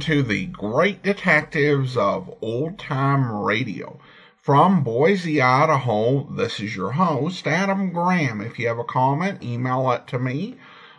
To 0.00 0.22
the 0.22 0.46
Great 0.46 1.02
Detectives 1.02 1.94
of 1.94 2.34
Old 2.40 2.78
Time 2.78 3.30
Radio. 3.30 4.00
From 4.38 4.82
Boise, 4.82 5.42
Idaho, 5.42 6.26
this 6.34 6.58
is 6.58 6.74
your 6.74 6.92
host, 6.92 7.46
Adam 7.46 7.92
Graham. 7.92 8.40
If 8.40 8.58
you 8.58 8.68
have 8.68 8.78
a 8.78 8.84
comment, 8.84 9.42
email 9.42 9.92
it 9.92 10.06
to 10.06 10.18
me, 10.18 10.56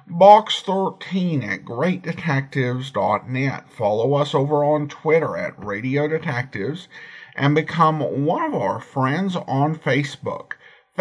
box13 0.07 1.43
at 1.43 1.65
greatdetectives.net. 1.65 3.71
Follow 3.71 4.13
us 4.13 4.35
over 4.35 4.63
on 4.63 4.87
Twitter 4.87 5.35
at 5.35 5.65
Radio 5.65 6.07
Detectives 6.07 6.87
and 7.35 7.55
become 7.55 8.25
one 8.25 8.43
of 8.43 8.53
our 8.53 8.79
friends 8.79 9.35
on 9.35 9.75
Facebook 9.75 10.51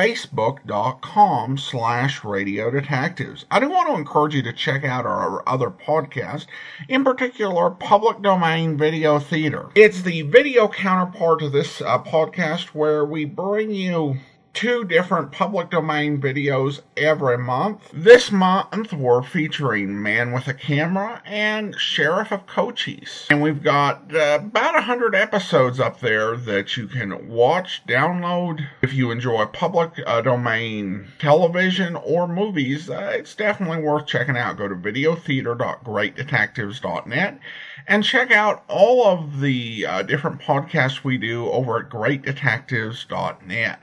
facebook.com 0.00 1.58
slash 1.58 2.24
radio 2.24 2.70
detectives. 2.70 3.44
I 3.50 3.60
do 3.60 3.68
want 3.68 3.90
to 3.90 3.96
encourage 3.96 4.34
you 4.34 4.40
to 4.44 4.52
check 4.54 4.82
out 4.82 5.04
our 5.04 5.46
other 5.46 5.68
podcast, 5.68 6.46
in 6.88 7.04
particular 7.04 7.68
Public 7.68 8.22
Domain 8.22 8.78
Video 8.78 9.18
Theater. 9.18 9.68
It's 9.74 10.00
the 10.00 10.22
video 10.22 10.68
counterpart 10.68 11.40
to 11.40 11.50
this 11.50 11.82
uh, 11.82 12.02
podcast 12.02 12.68
where 12.68 13.04
we 13.04 13.26
bring 13.26 13.72
you 13.72 14.16
two 14.52 14.84
different 14.84 15.32
public 15.32 15.70
domain 15.70 16.20
videos 16.20 16.82
every 16.96 17.38
month. 17.38 17.88
This 17.92 18.32
month 18.32 18.92
we're 18.92 19.22
featuring 19.22 20.02
Man 20.02 20.32
with 20.32 20.48
a 20.48 20.54
Camera 20.54 21.22
and 21.24 21.78
Sheriff 21.78 22.32
of 22.32 22.46
Cochise. 22.46 23.28
And 23.30 23.40
we've 23.42 23.62
got 23.62 24.12
uh, 24.14 24.40
about 24.40 24.74
100 24.74 25.14
episodes 25.14 25.78
up 25.78 26.00
there 26.00 26.36
that 26.36 26.76
you 26.76 26.88
can 26.88 27.28
watch, 27.28 27.82
download. 27.86 28.66
If 28.82 28.92
you 28.92 29.10
enjoy 29.10 29.46
public 29.46 30.02
uh, 30.06 30.20
domain 30.22 31.06
television 31.18 31.96
or 31.96 32.28
movies, 32.28 32.90
uh, 32.90 33.12
it's 33.14 33.34
definitely 33.34 33.82
worth 33.82 34.06
checking 34.06 34.36
out. 34.36 34.58
Go 34.58 34.68
to 34.68 34.74
videotheater.greatdetectives.net 34.74 37.40
and 37.86 38.04
check 38.04 38.30
out 38.30 38.62
all 38.68 39.06
of 39.06 39.40
the 39.40 39.86
uh, 39.86 40.02
different 40.02 40.38
podcasts 40.40 41.02
we 41.02 41.16
do 41.18 41.48
over 41.50 41.78
at 41.78 41.88
greatdetectives.net. 41.88 43.80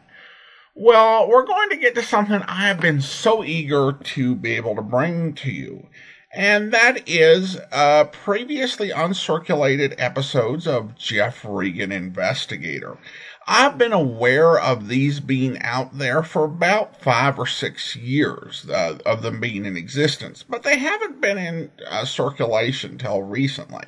Well, 0.80 1.28
we're 1.28 1.47
going 1.47 1.70
to 1.70 1.75
get 1.78 1.95
to 1.95 2.03
something 2.03 2.44
I 2.44 2.67
have 2.67 2.80
been 2.80 3.02
so 3.02 3.44
eager 3.44 3.94
to 3.94 4.36
be 4.36 4.53
able 4.53 4.75
to 4.75 4.83
bring 4.83 5.33
to 5.33 5.50
you, 5.50 5.88
and 6.31 6.72
that 6.72 7.09
is 7.09 7.58
uh, 7.72 8.03
previously 8.03 8.92
uncirculated 8.92 9.95
episodes 9.98 10.67
of 10.67 10.95
Jeff 10.95 11.44
Regan 11.44 11.92
Investigator. 11.92 13.00
I've 13.48 13.80
been 13.80 13.92
aware 13.92 14.59
of 14.59 14.88
these 14.88 15.20
being 15.20 15.59
out 15.64 15.98
there 15.98 16.22
for 16.22 16.44
about 16.44 17.02
five 17.02 17.39
or 17.39 17.48
six 17.48 17.95
years, 17.95 18.70
uh, 18.70 19.00
of 19.03 19.23
them 19.23 19.39
being 19.39 19.66
in 19.66 19.78
existence, 19.78 20.44
but 20.48 20.61
they 20.61 20.78
haven't 20.78 21.20
been 21.20 21.39
in 21.39 21.72
uh, 21.89 22.05
circulation 22.05 23.00
till 23.00 23.23
recently. 23.23 23.86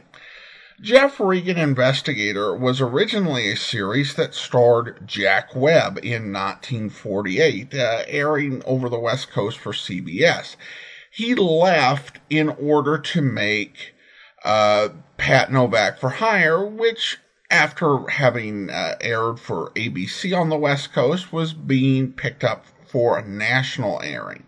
Jeff 0.81 1.19
Regan 1.19 1.57
Investigator 1.57 2.55
was 2.55 2.79
originally 2.79 3.51
a 3.51 3.57
series 3.57 4.15
that 4.15 4.33
starred 4.33 5.05
Jack 5.05 5.53
Webb 5.53 5.99
in 6.01 6.31
1948, 6.31 7.73
uh, 7.73 8.03
airing 8.07 8.63
over 8.65 8.87
the 8.87 8.99
West 8.99 9.29
Coast 9.29 9.57
for 9.57 9.73
CBS. 9.73 10.55
He 11.11 11.35
left 11.35 12.19
in 12.29 12.47
order 12.49 12.97
to 12.97 13.21
make 13.21 13.93
uh, 14.45 14.89
Pat 15.17 15.51
Novak 15.51 15.99
for 15.99 16.11
Hire, 16.11 16.65
which, 16.65 17.17
after 17.51 18.07
having 18.07 18.69
uh, 18.69 18.95
aired 19.01 19.37
for 19.37 19.71
ABC 19.71 20.37
on 20.37 20.47
the 20.47 20.57
West 20.57 20.93
Coast, 20.93 21.33
was 21.33 21.53
being 21.53 22.13
picked 22.13 22.45
up 22.45 22.65
for 22.87 23.17
a 23.17 23.27
national 23.27 24.01
airing. 24.01 24.45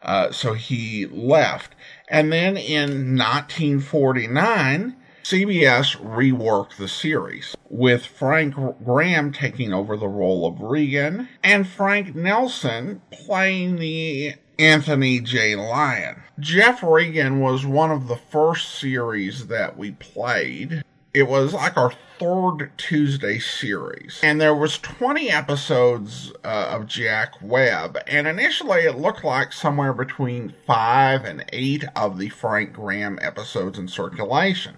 Uh, 0.00 0.32
so 0.32 0.54
he 0.54 1.04
left. 1.04 1.74
And 2.08 2.32
then 2.32 2.56
in 2.56 3.18
1949, 3.18 4.96
CBS 5.28 5.96
reworked 5.96 6.76
the 6.76 6.86
series, 6.86 7.56
with 7.68 8.06
Frank 8.06 8.54
Graham 8.84 9.32
taking 9.32 9.72
over 9.72 9.96
the 9.96 10.06
role 10.06 10.46
of 10.46 10.60
Regan 10.60 11.28
and 11.42 11.66
Frank 11.66 12.14
Nelson 12.14 13.02
playing 13.10 13.74
the 13.74 14.34
Anthony 14.60 15.18
J. 15.18 15.56
Lyon. 15.56 16.22
Jeff 16.38 16.80
Regan 16.80 17.40
was 17.40 17.66
one 17.66 17.90
of 17.90 18.06
the 18.06 18.14
first 18.14 18.78
series 18.78 19.48
that 19.48 19.76
we 19.76 19.90
played. 19.90 20.84
It 21.12 21.24
was 21.24 21.52
like 21.52 21.76
our 21.76 21.92
third 22.20 22.70
Tuesday 22.76 23.40
series. 23.40 24.20
And 24.22 24.40
there 24.40 24.54
was 24.54 24.78
20 24.78 25.30
episodes 25.30 26.32
uh, 26.44 26.68
of 26.70 26.86
Jack 26.86 27.34
Webb. 27.42 27.98
And 28.06 28.28
initially 28.28 28.82
it 28.82 28.96
looked 28.96 29.24
like 29.24 29.52
somewhere 29.52 29.92
between 29.92 30.54
5 30.66 31.24
and 31.24 31.44
8 31.52 31.84
of 31.96 32.18
the 32.18 32.28
Frank 32.28 32.74
Graham 32.74 33.18
episodes 33.20 33.76
in 33.76 33.88
circulation. 33.88 34.76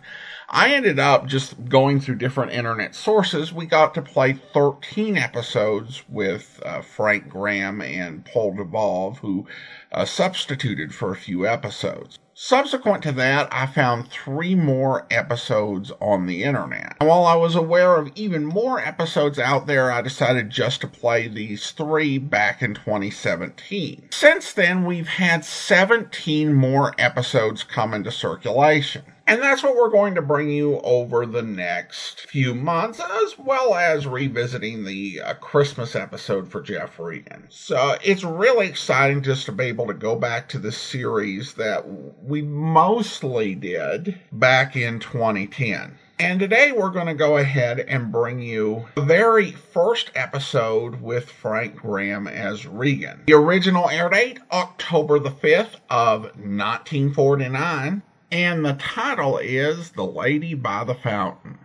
I 0.50 0.72
ended 0.72 0.98
up 0.98 1.26
just 1.26 1.69
going 1.69 2.00
through 2.00 2.14
different 2.16 2.53
internet 2.53 2.94
sources. 2.94 3.53
We 3.53 3.66
got 3.66 3.92
to 3.94 4.03
play 4.03 4.32
13 4.32 5.19
episodes 5.19 6.03
with 6.09 6.62
uh, 6.64 6.81
Frank 6.81 7.28
Graham 7.28 7.82
and 7.82 8.25
Paul 8.25 8.54
Dubov, 8.54 9.19
who 9.19 9.47
uh, 9.92 10.06
substituted 10.06 10.94
for 10.94 11.12
a 11.12 11.16
few 11.16 11.47
episodes. 11.47 12.19
Subsequent 12.32 13.03
to 13.03 13.12
that, 13.12 13.48
I 13.50 13.66
found 13.66 14.10
three 14.10 14.54
more 14.54 15.06
episodes 15.10 15.91
on 16.00 16.26
the 16.26 16.44
internet. 16.44 16.97
And 17.00 17.08
while 17.08 17.26
I 17.26 17.34
was 17.34 17.56
aware 17.56 17.97
of 17.97 18.12
even 18.14 18.47
more 18.47 18.81
episodes 18.81 19.41
out 19.41 19.66
there, 19.66 19.91
I 19.91 20.03
decided 20.03 20.48
just 20.48 20.81
to 20.82 20.87
play 20.87 21.26
these 21.26 21.72
three 21.72 22.16
back 22.16 22.62
in 22.62 22.75
2017. 22.75 24.10
Since 24.12 24.53
then, 24.53 24.87
we've 24.87 25.08
had 25.08 25.44
17 25.44 26.54
more 26.54 26.94
episodes 26.97 27.64
come 27.64 27.92
into 27.92 28.12
circulation. 28.12 29.03
And 29.28 29.42
that's 29.42 29.62
what 29.62 29.76
we're 29.76 29.90
going 29.90 30.14
to 30.14 30.22
bring 30.22 30.48
you 30.48 30.80
over 30.80 31.26
the 31.26 31.42
next 31.42 32.22
few 32.22 32.54
months, 32.54 32.98
as 32.98 33.38
well 33.38 33.74
as 33.74 34.06
revisiting 34.06 34.84
the 34.84 35.20
uh, 35.20 35.34
Christmas 35.34 35.94
episode 35.94 36.50
for 36.50 36.62
Jeff 36.62 36.98
Regan. 36.98 37.44
So 37.50 37.98
it's 38.02 38.24
really 38.24 38.68
exciting 38.68 39.22
just 39.22 39.44
to 39.44 39.52
be 39.52 39.64
able 39.64 39.86
to 39.88 39.92
go 39.92 40.16
back 40.16 40.48
to 40.48 40.58
the 40.58 40.72
series 40.72 41.52
that 41.54 41.84
we 42.24 42.40
mostly 42.40 43.54
did 43.54 44.18
back 44.32 44.76
in 44.76 44.98
2010. 44.98 45.98
And 46.20 46.40
today 46.40 46.72
we're 46.72 46.90
going 46.90 47.06
to 47.06 47.14
go 47.14 47.36
ahead 47.36 47.78
and 47.80 48.10
bring 48.10 48.40
you 48.40 48.88
the 48.96 49.02
very 49.02 49.52
first 49.52 50.10
episode 50.16 51.00
with 51.00 51.30
Frank 51.30 51.76
Graham 51.76 52.26
as 52.26 52.66
Regan. 52.66 53.24
The 53.26 53.34
original 53.34 53.88
air 53.88 54.08
date, 54.08 54.40
October 54.50 55.20
the 55.20 55.30
5th 55.30 55.76
of 55.90 56.22
1949 56.22 58.02
and 58.30 58.64
the 58.64 58.74
title 58.74 59.38
is 59.38 59.90
The 59.90 60.04
Lady 60.04 60.54
by 60.54 60.84
the 60.84 60.94
Fountain. 60.94 61.58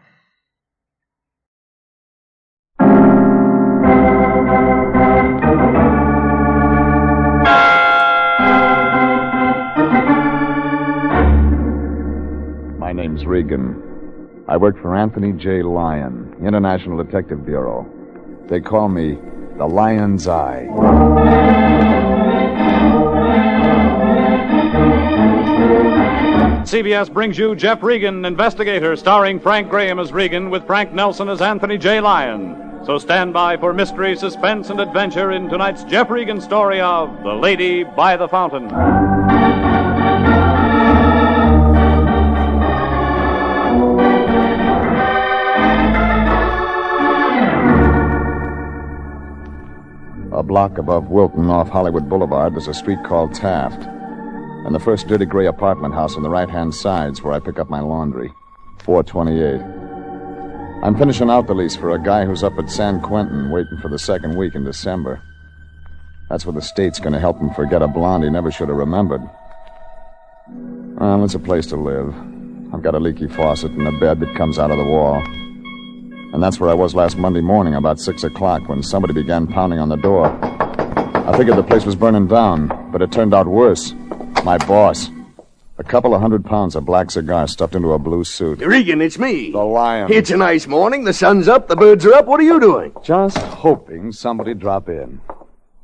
My 12.79 12.93
name's 12.93 13.25
Regan. 13.25 13.81
I 14.47 14.57
work 14.57 14.81
for 14.81 14.95
Anthony 14.95 15.33
J. 15.33 15.63
Lyon, 15.63 16.35
International 16.45 17.01
Detective 17.03 17.45
Bureau. 17.45 17.85
They 18.47 18.59
call 18.59 18.89
me 18.89 19.17
the 19.57 19.65
Lion's 19.65 20.27
Eye. 20.27 20.67
CBS 26.63 27.11
brings 27.11 27.37
you 27.37 27.55
Jeff 27.55 27.83
Regan, 27.83 28.23
Investigator, 28.23 28.95
starring 28.95 29.37
Frank 29.37 29.69
Graham 29.69 29.99
as 29.99 30.13
Regan 30.13 30.49
with 30.49 30.65
Frank 30.65 30.93
Nelson 30.93 31.27
as 31.27 31.41
Anthony 31.41 31.77
J. 31.77 31.99
Lyon. 31.99 32.81
So 32.85 32.97
stand 32.97 33.33
by 33.33 33.57
for 33.57 33.73
mystery, 33.73 34.15
suspense, 34.15 34.69
and 34.69 34.79
adventure 34.79 35.31
in 35.33 35.49
tonight's 35.49 35.83
Jeff 35.83 36.09
Regan 36.09 36.39
story 36.39 36.79
of 36.79 37.21
The 37.21 37.33
Lady 37.33 37.83
by 37.83 38.15
the 38.15 38.29
Fountain. 38.29 38.71
A 50.31 50.41
block 50.41 50.77
above 50.77 51.09
Wilton 51.09 51.49
off 51.49 51.67
Hollywood 51.67 52.07
Boulevard, 52.07 52.53
there's 52.53 52.69
a 52.69 52.73
street 52.73 53.03
called 53.03 53.35
Taft 53.35 53.92
and 54.65 54.73
the 54.73 54.79
first 54.79 55.07
dirty 55.07 55.25
gray 55.25 55.45
apartment 55.45 55.93
house 55.93 56.15
on 56.15 56.23
the 56.23 56.29
right 56.29 56.49
hand 56.49 56.73
side's 56.73 57.21
where 57.21 57.33
I 57.33 57.39
pick 57.39 57.59
up 57.59 57.69
my 57.69 57.81
laundry. 57.81 58.31
428. 58.83 59.61
I'm 60.83 60.97
finishing 60.97 61.29
out 61.29 61.47
the 61.47 61.53
lease 61.53 61.75
for 61.75 61.91
a 61.91 62.01
guy 62.01 62.25
who's 62.25 62.43
up 62.43 62.57
at 62.57 62.69
San 62.69 63.01
Quentin 63.01 63.51
waiting 63.51 63.77
for 63.81 63.87
the 63.87 63.99
second 63.99 64.37
week 64.37 64.55
in 64.55 64.63
December. 64.63 65.21
That's 66.29 66.45
where 66.45 66.53
the 66.53 66.61
state's 66.61 66.99
going 66.99 67.13
to 67.13 67.19
help 67.19 67.39
him 67.39 67.53
forget 67.53 67.81
a 67.81 67.87
blonde 67.87 68.23
he 68.23 68.29
never 68.29 68.51
should 68.51 68.69
have 68.69 68.77
remembered. 68.77 69.21
Well, 70.47 71.23
it's 71.23 71.35
a 71.35 71.39
place 71.39 71.67
to 71.67 71.75
live. 71.75 72.13
I've 72.73 72.81
got 72.81 72.95
a 72.95 72.99
leaky 72.99 73.27
faucet 73.27 73.71
and 73.71 73.87
a 73.87 73.91
bed 73.99 74.19
that 74.19 74.35
comes 74.35 74.57
out 74.57 74.71
of 74.71 74.77
the 74.77 74.83
wall. 74.83 75.23
And 76.33 76.41
that's 76.41 76.59
where 76.59 76.69
I 76.69 76.73
was 76.73 76.95
last 76.95 77.17
Monday 77.17 77.41
morning 77.41 77.75
about 77.75 77.99
6 77.99 78.23
o'clock 78.23 78.67
when 78.67 78.81
somebody 78.81 79.13
began 79.13 79.45
pounding 79.45 79.79
on 79.79 79.89
the 79.89 79.97
door. 79.97 80.25
I 80.33 81.37
figured 81.37 81.57
the 81.57 81.63
place 81.63 81.85
was 81.85 81.95
burning 81.95 82.27
down, 82.27 82.89
but 82.91 83.01
it 83.01 83.11
turned 83.11 83.33
out 83.33 83.47
worse. 83.47 83.93
My 84.43 84.57
boss, 84.57 85.09
a 85.77 85.85
couple 85.85 86.13
of 86.13 86.19
hundred 86.19 86.43
pounds 86.43 86.75
of 86.75 86.83
black 86.85 87.11
cigar 87.11 87.47
stuffed 87.47 87.75
into 87.75 87.93
a 87.93 87.99
blue 87.99 88.25
suit. 88.25 88.59
Regan, 88.59 89.01
it's 89.01 89.17
me. 89.17 89.51
The 89.51 89.63
lion. 89.63 90.11
It's 90.11 90.31
a 90.31 90.37
nice 90.37 90.67
morning. 90.67 91.05
The 91.05 91.13
sun's 91.13 91.47
up. 91.47 91.69
The 91.69 91.77
birds 91.77 92.05
are 92.05 92.13
up. 92.13 92.25
What 92.25 92.41
are 92.41 92.43
you 92.43 92.59
doing? 92.59 92.91
Just 93.01 93.37
hoping 93.37 94.11
somebody'd 94.11 94.59
drop 94.59 94.89
in. 94.89 95.21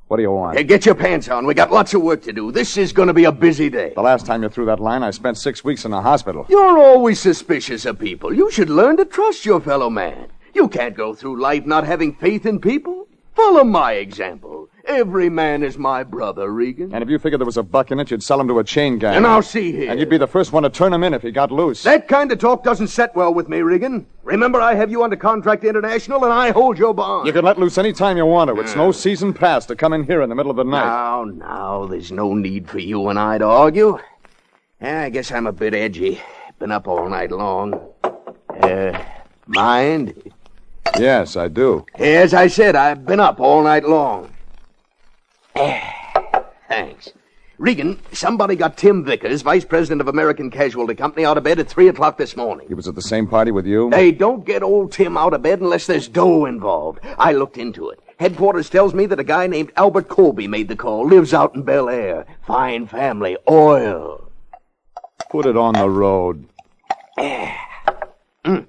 What 0.10 0.18
do 0.18 0.24
you 0.24 0.32
want? 0.32 0.58
Hey, 0.58 0.66
get 0.66 0.86
your 0.86 0.96
pants 0.96 1.30
on. 1.30 1.46
We 1.46 1.54
got 1.54 1.72
lots 1.72 1.94
of 1.94 2.02
work 2.02 2.22
to 2.24 2.34
do. 2.34 2.52
This 2.52 2.76
is 2.76 2.92
going 2.92 3.08
to 3.08 3.14
be 3.14 3.24
a 3.24 3.32
busy 3.32 3.70
day. 3.70 3.94
The 3.96 4.02
last 4.02 4.26
time 4.26 4.44
you 4.44 4.50
threw 4.50 4.66
that 4.66 4.82
line, 4.82 5.04
I 5.04 5.12
spent 5.12 5.38
six 5.38 5.64
weeks 5.64 5.86
in 5.86 5.92
the 5.92 6.02
hospital. 6.02 6.46
You're 6.50 6.80
always 6.80 7.22
suspicious 7.22 7.86
of 7.86 7.98
people. 7.98 8.34
You 8.34 8.52
should 8.52 8.70
learn 8.70 8.98
to 8.98 9.06
trust 9.06 9.46
your 9.46 9.62
fellow 9.62 9.90
man. 9.90 10.28
You 10.54 10.68
can't 10.68 10.98
go 10.98 11.14
through 11.14 11.40
life 11.40 11.66
not 11.66 11.86
having 11.86 12.14
faith 12.14 12.46
in 12.46 12.60
people. 12.60 13.08
Follow 13.36 13.64
my 13.64 13.94
example. 13.94 14.68
Every 14.90 15.30
man 15.30 15.62
is 15.62 15.78
my 15.78 16.04
brother, 16.04 16.52
Regan. 16.52 16.96
And 16.96 17.04
if 17.04 17.10
you 17.12 17.20
figured 17.20 17.40
there 17.40 17.46
was 17.46 17.58
a 17.58 17.64
buck 17.64 17.92
in 17.92 18.00
it, 18.00 18.10
you'd 18.10 18.24
sell 18.24 18.42
him 18.42 18.48
to 18.48 18.58
a 18.58 18.64
chain 18.64 18.98
gang. 18.98 19.18
And 19.18 19.28
I'll 19.28 19.44
see 19.44 19.72
here. 19.72 19.92
And 19.92 20.00
you'd 20.00 20.10
be 20.10 20.18
the 20.18 20.26
first 20.26 20.52
one 20.52 20.64
to 20.64 20.70
turn 20.70 20.92
him 20.92 21.04
in 21.04 21.14
if 21.14 21.22
he 21.22 21.30
got 21.30 21.52
loose. 21.52 21.84
That 21.84 22.08
kind 22.08 22.32
of 22.32 22.40
talk 22.40 22.64
doesn't 22.64 22.88
set 22.88 23.16
well 23.16 23.32
with 23.32 23.50
me, 23.50 23.60
Regan. 23.62 24.08
Remember, 24.24 24.60
I 24.60 24.74
have 24.74 24.90
you 24.90 25.04
under 25.04 25.16
contract 25.16 25.64
International, 25.64 26.24
and 26.24 26.34
I 26.34 26.50
hold 26.50 26.80
your 26.80 26.96
bond. 26.96 27.28
You 27.28 27.34
can 27.34 27.46
let 27.46 27.60
loose 27.60 27.78
any 27.78 27.94
time 27.94 28.18
you 28.18 28.26
want 28.26 28.50
to. 28.50 28.60
It's 28.60 28.76
no 28.76 28.92
season 28.92 29.32
pass 29.32 29.68
to 29.68 29.76
come 29.76 29.94
in 29.94 30.06
here 30.06 30.24
in 30.24 30.30
the 30.30 30.36
middle 30.36 30.50
of 30.50 30.58
the 30.58 30.64
night. 30.64 30.86
Now, 30.86 31.24
now, 31.24 31.86
there's 31.86 32.12
no 32.12 32.34
need 32.34 32.68
for 32.68 32.80
you 32.80 33.10
and 33.10 33.20
I 33.20 33.38
to 33.38 33.46
argue. 33.46 34.00
I 34.82 35.12
guess 35.12 35.32
I'm 35.32 35.46
a 35.46 35.54
bit 35.54 35.76
edgy. 35.76 36.20
Been 36.58 36.72
up 36.72 36.88
all 36.88 37.08
night 37.08 37.32
long. 37.32 37.80
Uh, 38.60 39.00
mind? 39.46 40.34
Yes, 40.98 41.38
I 41.38 41.48
do. 41.48 41.86
As 41.94 42.34
I 42.34 42.48
said, 42.48 42.76
I've 42.76 43.06
been 43.06 43.20
up 43.20 43.40
all 43.40 43.64
night 43.64 43.88
long. 43.88 44.34
Thanks. 46.70 47.12
Regan, 47.58 48.00
somebody 48.14 48.56
got 48.56 48.78
Tim 48.78 49.04
Vickers, 49.04 49.42
vice 49.42 49.66
president 49.66 50.00
of 50.00 50.08
American 50.08 50.50
Casualty 50.50 50.96
Company, 50.96 51.26
out 51.26 51.38
of 51.38 51.44
bed 51.44 51.60
at 51.60 51.68
3 51.68 51.90
o'clock 51.90 52.18
this 52.18 52.38
morning. 52.38 52.66
He 52.70 52.74
was 52.74 52.88
at 52.88 52.96
the 52.96 53.02
same 53.02 53.28
party 53.28 53.52
with 53.52 53.66
you? 53.66 53.90
They 53.90 54.14
don't 54.14 54.46
get 54.46 54.64
old 54.64 54.94
Tim 54.94 55.18
out 55.18 55.34
of 55.34 55.42
bed 55.42 55.60
unless 55.60 55.86
there's 55.86 56.08
dough 56.08 56.46
involved. 56.46 57.00
I 57.18 57.34
looked 57.34 57.58
into 57.58 57.90
it. 57.90 58.00
Headquarters 58.18 58.70
tells 58.70 58.94
me 58.94 59.06
that 59.08 59.20
a 59.20 59.24
guy 59.26 59.48
named 59.48 59.74
Albert 59.76 60.08
Colby 60.08 60.48
made 60.48 60.70
the 60.70 60.78
call. 60.78 61.06
Lives 61.06 61.34
out 61.34 61.54
in 61.54 61.64
Bel 61.64 61.90
Air. 61.90 62.26
Fine 62.48 62.88
family. 62.88 63.38
Oil. 63.50 64.32
Put 65.30 65.46
it 65.46 65.58
on 65.58 65.74
the 65.74 65.90
road. 65.90 66.48
Mm. 68.46 68.66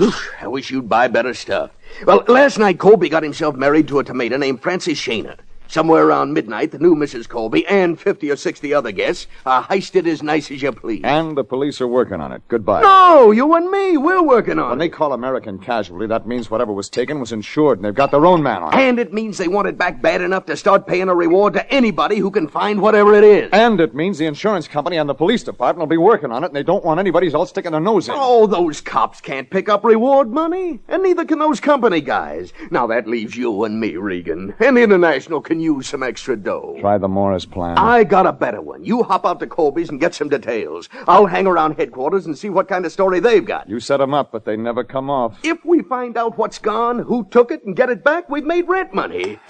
Oof, 0.00 0.30
I 0.40 0.46
wish 0.46 0.70
you'd 0.70 0.88
buy 0.88 1.08
better 1.08 1.34
stuff. 1.34 1.72
Well, 2.06 2.24
last 2.26 2.58
night 2.58 2.78
Colby 2.78 3.10
got 3.10 3.22
himself 3.22 3.54
married 3.54 3.86
to 3.88 3.98
a 3.98 4.04
tomato 4.04 4.38
named 4.38 4.62
Frances 4.62 4.96
Shayner. 4.98 5.36
Somewhere 5.70 6.06
around 6.06 6.32
midnight, 6.32 6.70
the 6.70 6.78
new 6.78 6.94
Mrs. 6.94 7.28
Colby 7.28 7.66
and 7.66 8.00
50 8.00 8.30
or 8.30 8.36
60 8.36 8.72
other 8.72 8.90
guests 8.90 9.26
are 9.44 9.62
heisted 9.62 10.06
as 10.06 10.22
nice 10.22 10.50
as 10.50 10.62
you 10.62 10.72
please. 10.72 11.02
And 11.04 11.36
the 11.36 11.44
police 11.44 11.82
are 11.82 11.86
working 11.86 12.22
on 12.22 12.32
it. 12.32 12.40
Goodbye. 12.48 12.80
No, 12.80 13.32
you 13.32 13.54
and 13.54 13.70
me, 13.70 13.98
we're 13.98 14.22
working 14.22 14.58
on 14.58 14.64
it. 14.64 14.68
When 14.70 14.78
it. 14.78 14.84
they 14.84 14.88
call 14.88 15.12
American 15.12 15.58
casualty, 15.58 16.06
that 16.06 16.26
means 16.26 16.50
whatever 16.50 16.72
was 16.72 16.88
taken 16.88 17.20
was 17.20 17.32
insured, 17.32 17.78
and 17.78 17.84
they've 17.84 17.94
got 17.94 18.10
their 18.10 18.24
own 18.24 18.42
man 18.42 18.62
on 18.62 18.72
it. 18.72 18.80
And 18.80 18.98
it 18.98 19.12
means 19.12 19.36
they 19.36 19.46
want 19.46 19.68
it 19.68 19.76
back 19.76 20.00
bad 20.00 20.22
enough 20.22 20.46
to 20.46 20.56
start 20.56 20.86
paying 20.86 21.10
a 21.10 21.14
reward 21.14 21.52
to 21.52 21.70
anybody 21.70 22.16
who 22.16 22.30
can 22.30 22.48
find 22.48 22.80
whatever 22.80 23.14
it 23.14 23.24
is. 23.24 23.50
And 23.52 23.78
it 23.78 23.94
means 23.94 24.16
the 24.16 24.24
insurance 24.24 24.68
company 24.68 24.96
and 24.96 25.08
the 25.08 25.14
police 25.14 25.42
department 25.42 25.80
will 25.80 25.94
be 25.94 25.98
working 25.98 26.32
on 26.32 26.44
it, 26.44 26.46
and 26.46 26.56
they 26.56 26.62
don't 26.62 26.84
want 26.84 26.98
anybody 26.98 27.30
else 27.30 27.50
sticking 27.50 27.72
their 27.72 27.80
nose 27.82 28.08
in. 28.08 28.14
Oh, 28.16 28.46
those 28.46 28.80
cops 28.80 29.20
can't 29.20 29.50
pick 29.50 29.68
up 29.68 29.84
reward 29.84 30.30
money, 30.30 30.80
and 30.88 31.02
neither 31.02 31.26
can 31.26 31.38
those 31.38 31.60
company 31.60 32.00
guys. 32.00 32.54
Now 32.70 32.86
that 32.86 33.06
leaves 33.06 33.36
you 33.36 33.64
and 33.64 33.78
me, 33.78 33.96
Regan. 33.96 34.54
And 34.60 34.78
International 34.78 35.42
can 35.58 35.64
use 35.64 35.88
some 35.88 36.04
extra 36.04 36.36
dough. 36.36 36.76
Try 36.80 36.98
the 36.98 37.08
Morris 37.08 37.44
plan. 37.44 37.76
I 37.78 38.04
got 38.04 38.26
a 38.26 38.32
better 38.32 38.60
one. 38.60 38.84
You 38.84 39.02
hop 39.02 39.26
out 39.26 39.40
to 39.40 39.46
Colby's 39.46 39.88
and 39.90 39.98
get 39.98 40.14
some 40.14 40.28
details. 40.28 40.88
I'll 41.08 41.26
hang 41.26 41.48
around 41.48 41.76
headquarters 41.76 42.26
and 42.26 42.38
see 42.38 42.48
what 42.48 42.68
kind 42.68 42.86
of 42.86 42.92
story 42.92 43.18
they've 43.18 43.44
got. 43.44 43.68
You 43.68 43.80
set 43.80 44.00
'em 44.00 44.14
up, 44.14 44.30
but 44.30 44.44
they 44.44 44.56
never 44.56 44.84
come 44.84 45.10
off. 45.10 45.38
If 45.42 45.64
we 45.64 45.82
find 45.82 46.16
out 46.16 46.38
what's 46.38 46.58
gone, 46.60 47.00
who 47.00 47.24
took 47.24 47.50
it, 47.50 47.64
and 47.64 47.74
get 47.74 47.90
it 47.90 48.04
back, 48.04 48.28
we've 48.30 48.44
made 48.44 48.68
rent 48.68 48.94
money. 48.94 49.40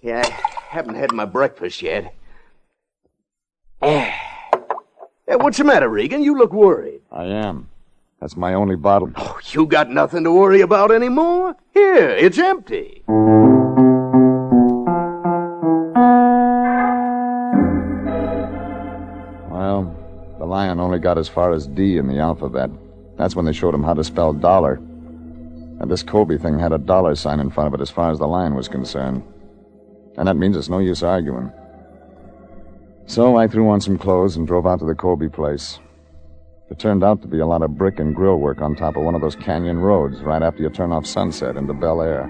Yeah, 0.00 0.22
I 0.26 0.74
haven't 0.74 0.96
had 0.96 1.12
my 1.12 1.24
breakfast 1.24 1.80
yet. 1.80 2.12
Eh. 3.80 4.10
Hey, 5.26 5.36
what's 5.36 5.58
the 5.58 5.64
matter, 5.64 5.88
Regan? 5.88 6.22
You 6.22 6.36
look 6.36 6.52
worried. 6.52 7.00
I 7.12 7.24
am. 7.24 7.68
That's 8.20 8.36
my 8.36 8.54
only 8.54 8.76
bottle. 8.76 9.10
Oh, 9.16 9.38
you 9.52 9.66
got 9.66 9.88
nothing 9.88 10.24
to 10.24 10.32
worry 10.32 10.62
about 10.62 10.90
anymore? 10.90 11.56
Here, 11.72 12.10
it's 12.10 12.38
empty. 12.38 13.04
Got 20.98 21.18
as 21.18 21.28
far 21.28 21.52
as 21.52 21.66
D 21.66 21.96
in 21.96 22.06
the 22.06 22.18
alphabet. 22.18 22.70
That's 23.16 23.36
when 23.36 23.44
they 23.44 23.52
showed 23.52 23.74
him 23.74 23.82
how 23.82 23.94
to 23.94 24.04
spell 24.04 24.32
dollar. 24.32 24.74
And 25.80 25.90
this 25.90 26.02
Colby 26.02 26.38
thing 26.38 26.58
had 26.58 26.72
a 26.72 26.78
dollar 26.78 27.14
sign 27.14 27.40
in 27.40 27.50
front 27.50 27.68
of 27.68 27.78
it 27.78 27.82
as 27.82 27.90
far 27.90 28.10
as 28.10 28.18
the 28.18 28.26
line 28.26 28.54
was 28.54 28.68
concerned. 28.68 29.22
And 30.16 30.28
that 30.28 30.36
means 30.36 30.56
it's 30.56 30.68
no 30.68 30.78
use 30.78 31.02
arguing. 31.02 31.52
So 33.06 33.36
I 33.36 33.48
threw 33.48 33.68
on 33.68 33.80
some 33.80 33.98
clothes 33.98 34.36
and 34.36 34.46
drove 34.46 34.66
out 34.66 34.78
to 34.78 34.86
the 34.86 34.94
Colby 34.94 35.28
place. 35.28 35.78
It 36.70 36.78
turned 36.78 37.04
out 37.04 37.20
to 37.22 37.28
be 37.28 37.40
a 37.40 37.46
lot 37.46 37.62
of 37.62 37.76
brick 37.76 38.00
and 38.00 38.14
grill 38.14 38.36
work 38.36 38.62
on 38.62 38.74
top 38.74 38.96
of 38.96 39.04
one 39.04 39.14
of 39.14 39.20
those 39.20 39.36
canyon 39.36 39.78
roads 39.78 40.22
right 40.22 40.42
after 40.42 40.62
you 40.62 40.70
turn 40.70 40.92
off 40.92 41.06
Sunset 41.06 41.56
into 41.56 41.74
Bel 41.74 42.00
Air. 42.00 42.26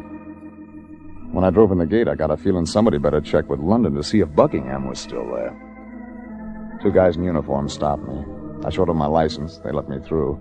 When 1.31 1.45
I 1.45 1.51
drove 1.51 1.71
in 1.71 1.79
the 1.79 1.87
gate, 1.87 2.09
I 2.09 2.15
got 2.15 2.31
a 2.31 2.37
feeling 2.37 2.67
somebody 2.67 2.99
better 2.99 3.21
check 3.21 3.49
with 3.49 3.61
London 3.61 3.95
to 3.95 4.03
see 4.03 4.21
if 4.21 4.35
Buckingham 4.35 4.89
was 4.89 4.99
still 4.99 5.27
there. 5.33 6.79
Two 6.83 6.93
guys 6.93 7.17
in 7.17 7.25
uniform 7.25 7.69
stopped 7.69 8.03
me. 8.07 8.25
I 8.65 8.71
showed 8.71 8.89
them 8.89 8.97
my 8.97 9.07
license. 9.07 9.59
They 9.59 9.73
let 9.73 9.89
me 9.89 9.99
through. 10.01 10.41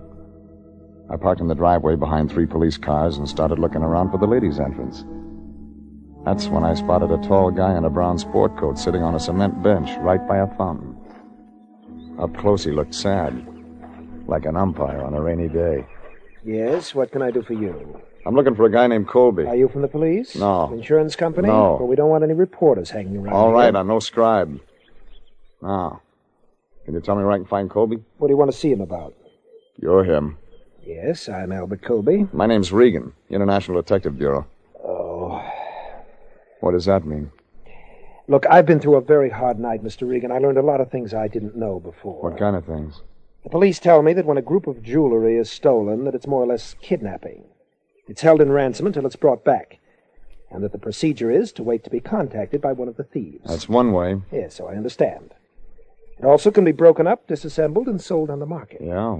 I 1.10 1.16
parked 1.16 1.40
in 1.40 1.48
the 1.48 1.54
driveway 1.54 1.96
behind 1.96 2.30
three 2.30 2.46
police 2.46 2.78
cars 2.78 3.18
and 3.18 3.28
started 3.28 3.58
looking 3.58 3.82
around 3.82 4.10
for 4.10 4.18
the 4.18 4.26
ladies' 4.26 4.60
entrance. 4.60 5.04
That's 6.24 6.46
when 6.46 6.64
I 6.64 6.74
spotted 6.74 7.10
a 7.10 7.18
tall 7.26 7.50
guy 7.50 7.76
in 7.76 7.84
a 7.84 7.90
brown 7.90 8.18
sport 8.18 8.56
coat 8.56 8.78
sitting 8.78 9.02
on 9.02 9.14
a 9.14 9.20
cement 9.20 9.62
bench 9.62 9.90
right 9.98 10.26
by 10.26 10.38
a 10.38 10.46
fountain. 10.56 10.96
Up 12.18 12.34
close, 12.36 12.64
he 12.64 12.70
looked 12.70 12.94
sad, 12.94 13.46
like 14.26 14.46
an 14.46 14.56
umpire 14.56 15.02
on 15.02 15.12
a 15.12 15.20
rainy 15.20 15.48
day. 15.48 15.86
Yes, 16.42 16.94
what 16.94 17.12
can 17.12 17.20
I 17.20 17.30
do 17.30 17.42
for 17.42 17.52
you? 17.52 18.00
I'm 18.26 18.34
looking 18.34 18.54
for 18.54 18.64
a 18.64 18.70
guy 18.72 18.86
named 18.86 19.06
Colby. 19.06 19.44
Are 19.44 19.56
you 19.56 19.68
from 19.68 19.82
the 19.82 19.88
police? 19.88 20.34
No. 20.34 20.72
Insurance 20.72 21.14
company? 21.14 21.48
No. 21.48 21.76
Well, 21.78 21.88
we 21.88 21.96
don't 21.96 22.08
want 22.08 22.24
any 22.24 22.32
reporters 22.32 22.88
hanging 22.88 23.18
around. 23.18 23.34
All 23.34 23.52
right, 23.52 23.74
here. 23.74 23.76
I'm 23.76 23.86
no 23.86 23.98
scribe. 23.98 24.58
Now, 25.60 26.00
can 26.84 26.94
you 26.94 27.00
tell 27.00 27.16
me 27.16 27.22
where 27.22 27.32
I 27.32 27.38
can 27.38 27.46
find 27.46 27.70
Colby? 27.70 27.98
What 28.18 28.28
do 28.28 28.32
you 28.32 28.36
want 28.36 28.52
to 28.52 28.56
see 28.56 28.70
him 28.70 28.80
about? 28.80 29.14
You're 29.80 30.04
him. 30.04 30.38
Yes, 30.82 31.28
I'm 31.28 31.50
Albert 31.50 31.82
Colby. 31.82 32.28
My 32.32 32.46
name's 32.46 32.72
Regan, 32.72 33.14
International 33.30 33.80
Detective 33.80 34.18
Bureau. 34.18 34.46
Oh. 34.84 35.42
What 36.60 36.72
does 36.72 36.84
that 36.84 37.06
mean? 37.06 37.30
Look, 38.28 38.46
I've 38.48 38.66
been 38.66 38.80
through 38.80 38.96
a 38.96 39.00
very 39.00 39.30
hard 39.30 39.58
night, 39.58 39.82
Mr. 39.82 40.08
Regan. 40.08 40.30
I 40.30 40.38
learned 40.38 40.58
a 40.58 40.62
lot 40.62 40.80
of 40.80 40.90
things 40.90 41.12
I 41.12 41.28
didn't 41.28 41.56
know 41.56 41.80
before. 41.80 42.22
What 42.22 42.38
kind 42.38 42.56
of 42.56 42.64
things? 42.64 43.02
The 43.42 43.50
police 43.50 43.78
tell 43.78 44.02
me 44.02 44.14
that 44.14 44.24
when 44.24 44.38
a 44.38 44.42
group 44.42 44.66
of 44.66 44.82
jewelry 44.82 45.36
is 45.36 45.50
stolen, 45.50 46.04
that 46.04 46.14
it's 46.14 46.26
more 46.26 46.42
or 46.42 46.46
less 46.46 46.74
kidnapping. 46.80 47.44
It's 48.08 48.22
held 48.22 48.40
in 48.40 48.52
ransom 48.52 48.86
until 48.86 49.06
it's 49.06 49.16
brought 49.16 49.44
back. 49.44 49.78
And 50.50 50.62
that 50.62 50.72
the 50.72 50.78
procedure 50.78 51.30
is 51.30 51.52
to 51.52 51.62
wait 51.62 51.84
to 51.84 51.90
be 51.90 52.00
contacted 52.00 52.60
by 52.60 52.72
one 52.72 52.88
of 52.88 52.96
the 52.96 53.04
thieves. 53.04 53.44
That's 53.46 53.68
one 53.68 53.92
way. 53.92 54.22
Yes, 54.30 54.54
so 54.54 54.68
I 54.68 54.76
understand. 54.76 55.34
It 56.24 56.28
also 56.28 56.50
can 56.50 56.64
be 56.64 56.72
broken 56.72 57.06
up, 57.06 57.26
disassembled, 57.26 57.86
and 57.86 58.00
sold 58.00 58.30
on 58.30 58.38
the 58.38 58.46
market. 58.46 58.80
Yeah. 58.82 59.18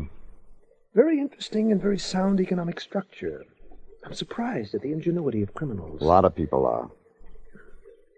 Very 0.94 1.18
interesting 1.18 1.70
and 1.70 1.78
very 1.78 1.98
sound 1.98 2.40
economic 2.40 2.80
structure. 2.80 3.44
I'm 4.06 4.14
surprised 4.14 4.74
at 4.74 4.80
the 4.80 4.90
ingenuity 4.90 5.42
of 5.42 5.52
criminals. 5.52 6.00
A 6.00 6.04
lot 6.06 6.24
of 6.24 6.34
people 6.34 6.64
are. 6.64 6.90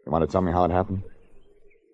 You 0.04 0.12
want 0.12 0.24
to 0.24 0.30
tell 0.30 0.40
me 0.40 0.52
how 0.52 0.64
it 0.66 0.70
happened? 0.70 1.02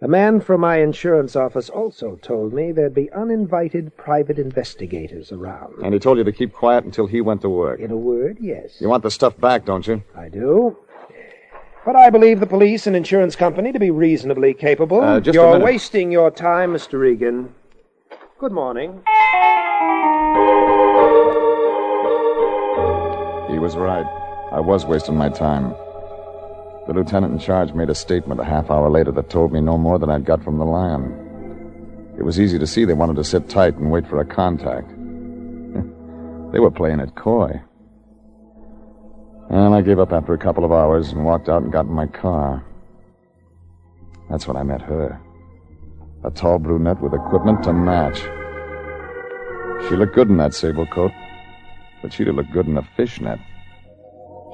A 0.02 0.08
man 0.08 0.38
from 0.42 0.60
my 0.60 0.80
insurance 0.80 1.34
office 1.34 1.70
also 1.70 2.16
told 2.16 2.52
me 2.52 2.72
there'd 2.72 2.92
be 2.92 3.10
uninvited 3.12 3.96
private 3.96 4.38
investigators 4.38 5.32
around. 5.32 5.82
And 5.82 5.94
he 5.94 5.98
told 5.98 6.18
you 6.18 6.24
to 6.24 6.32
keep 6.32 6.52
quiet 6.52 6.84
until 6.84 7.06
he 7.06 7.22
went 7.22 7.40
to 7.40 7.48
work. 7.48 7.80
In 7.80 7.90
a 7.90 7.96
word, 7.96 8.36
yes. 8.38 8.82
You 8.82 8.90
want 8.90 9.02
the 9.02 9.10
stuff 9.10 9.40
back, 9.40 9.64
don't 9.64 9.86
you? 9.86 10.02
I 10.14 10.28
do. 10.28 10.76
But 11.84 11.96
I 11.96 12.10
believe 12.10 12.38
the 12.38 12.46
police 12.46 12.86
and 12.86 12.94
insurance 12.94 13.34
company 13.34 13.72
to 13.72 13.78
be 13.78 13.90
reasonably 13.90 14.54
capable. 14.54 15.00
Uh, 15.00 15.20
You're 15.20 15.58
wasting 15.58 16.12
your 16.12 16.30
time, 16.30 16.72
Mr. 16.72 17.00
Regan. 17.00 17.52
Good 18.38 18.52
morning. 18.52 19.02
He 23.50 23.58
was 23.58 23.76
right. 23.76 24.06
I 24.52 24.60
was 24.60 24.86
wasting 24.86 25.16
my 25.16 25.28
time. 25.28 25.70
The 26.86 26.92
lieutenant 26.94 27.32
in 27.32 27.38
charge 27.40 27.72
made 27.74 27.90
a 27.90 27.94
statement 27.94 28.40
a 28.40 28.44
half 28.44 28.70
hour 28.70 28.88
later 28.88 29.10
that 29.12 29.28
told 29.28 29.52
me 29.52 29.60
no 29.60 29.76
more 29.76 29.98
than 29.98 30.10
I'd 30.10 30.24
got 30.24 30.42
from 30.44 30.58
the 30.58 30.64
lion. 30.64 32.14
It 32.16 32.22
was 32.22 32.38
easy 32.38 32.58
to 32.58 32.66
see 32.66 32.84
they 32.84 32.92
wanted 32.92 33.16
to 33.16 33.24
sit 33.24 33.48
tight 33.48 33.76
and 33.76 33.90
wait 33.90 34.06
for 34.06 34.20
a 34.20 34.24
contact. 34.24 34.88
they 36.52 36.60
were 36.60 36.70
playing 36.70 37.00
it 37.00 37.16
coy. 37.16 37.60
And 39.52 39.74
I 39.74 39.82
gave 39.82 39.98
up 39.98 40.14
after 40.14 40.32
a 40.32 40.38
couple 40.38 40.64
of 40.64 40.72
hours 40.72 41.12
and 41.12 41.26
walked 41.26 41.50
out 41.50 41.62
and 41.62 41.70
got 41.70 41.84
in 41.84 41.92
my 41.92 42.06
car. 42.06 42.64
That's 44.30 44.48
when 44.48 44.56
I 44.56 44.62
met 44.62 44.80
her. 44.80 45.20
A 46.24 46.30
tall 46.30 46.58
brunette 46.58 47.02
with 47.02 47.12
equipment 47.12 47.62
to 47.64 47.74
match. 47.74 48.18
She 49.88 49.96
looked 49.96 50.14
good 50.14 50.30
in 50.30 50.38
that 50.38 50.54
sable 50.54 50.86
coat, 50.86 51.12
but 52.00 52.14
she'd 52.14 52.28
have 52.28 52.36
looked 52.36 52.52
good 52.52 52.66
in 52.66 52.78
a 52.78 52.88
fishnet. 52.96 53.38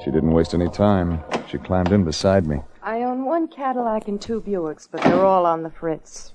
She 0.05 0.11
didn't 0.11 0.33
waste 0.33 0.53
any 0.53 0.69
time. 0.69 1.23
She 1.49 1.59
climbed 1.59 1.93
in 1.93 2.03
beside 2.03 2.45
me. 2.45 2.59
I 2.83 3.03
own 3.03 3.25
one 3.25 3.47
Cadillac 3.47 4.09
and 4.09 4.21
two 4.21 4.41
Buicks, 4.41 4.89
but 4.91 5.01
they're 5.03 5.25
all 5.25 5.47
on 5.47 5.63
the 5.63 5.71
fritz. 5.71 6.33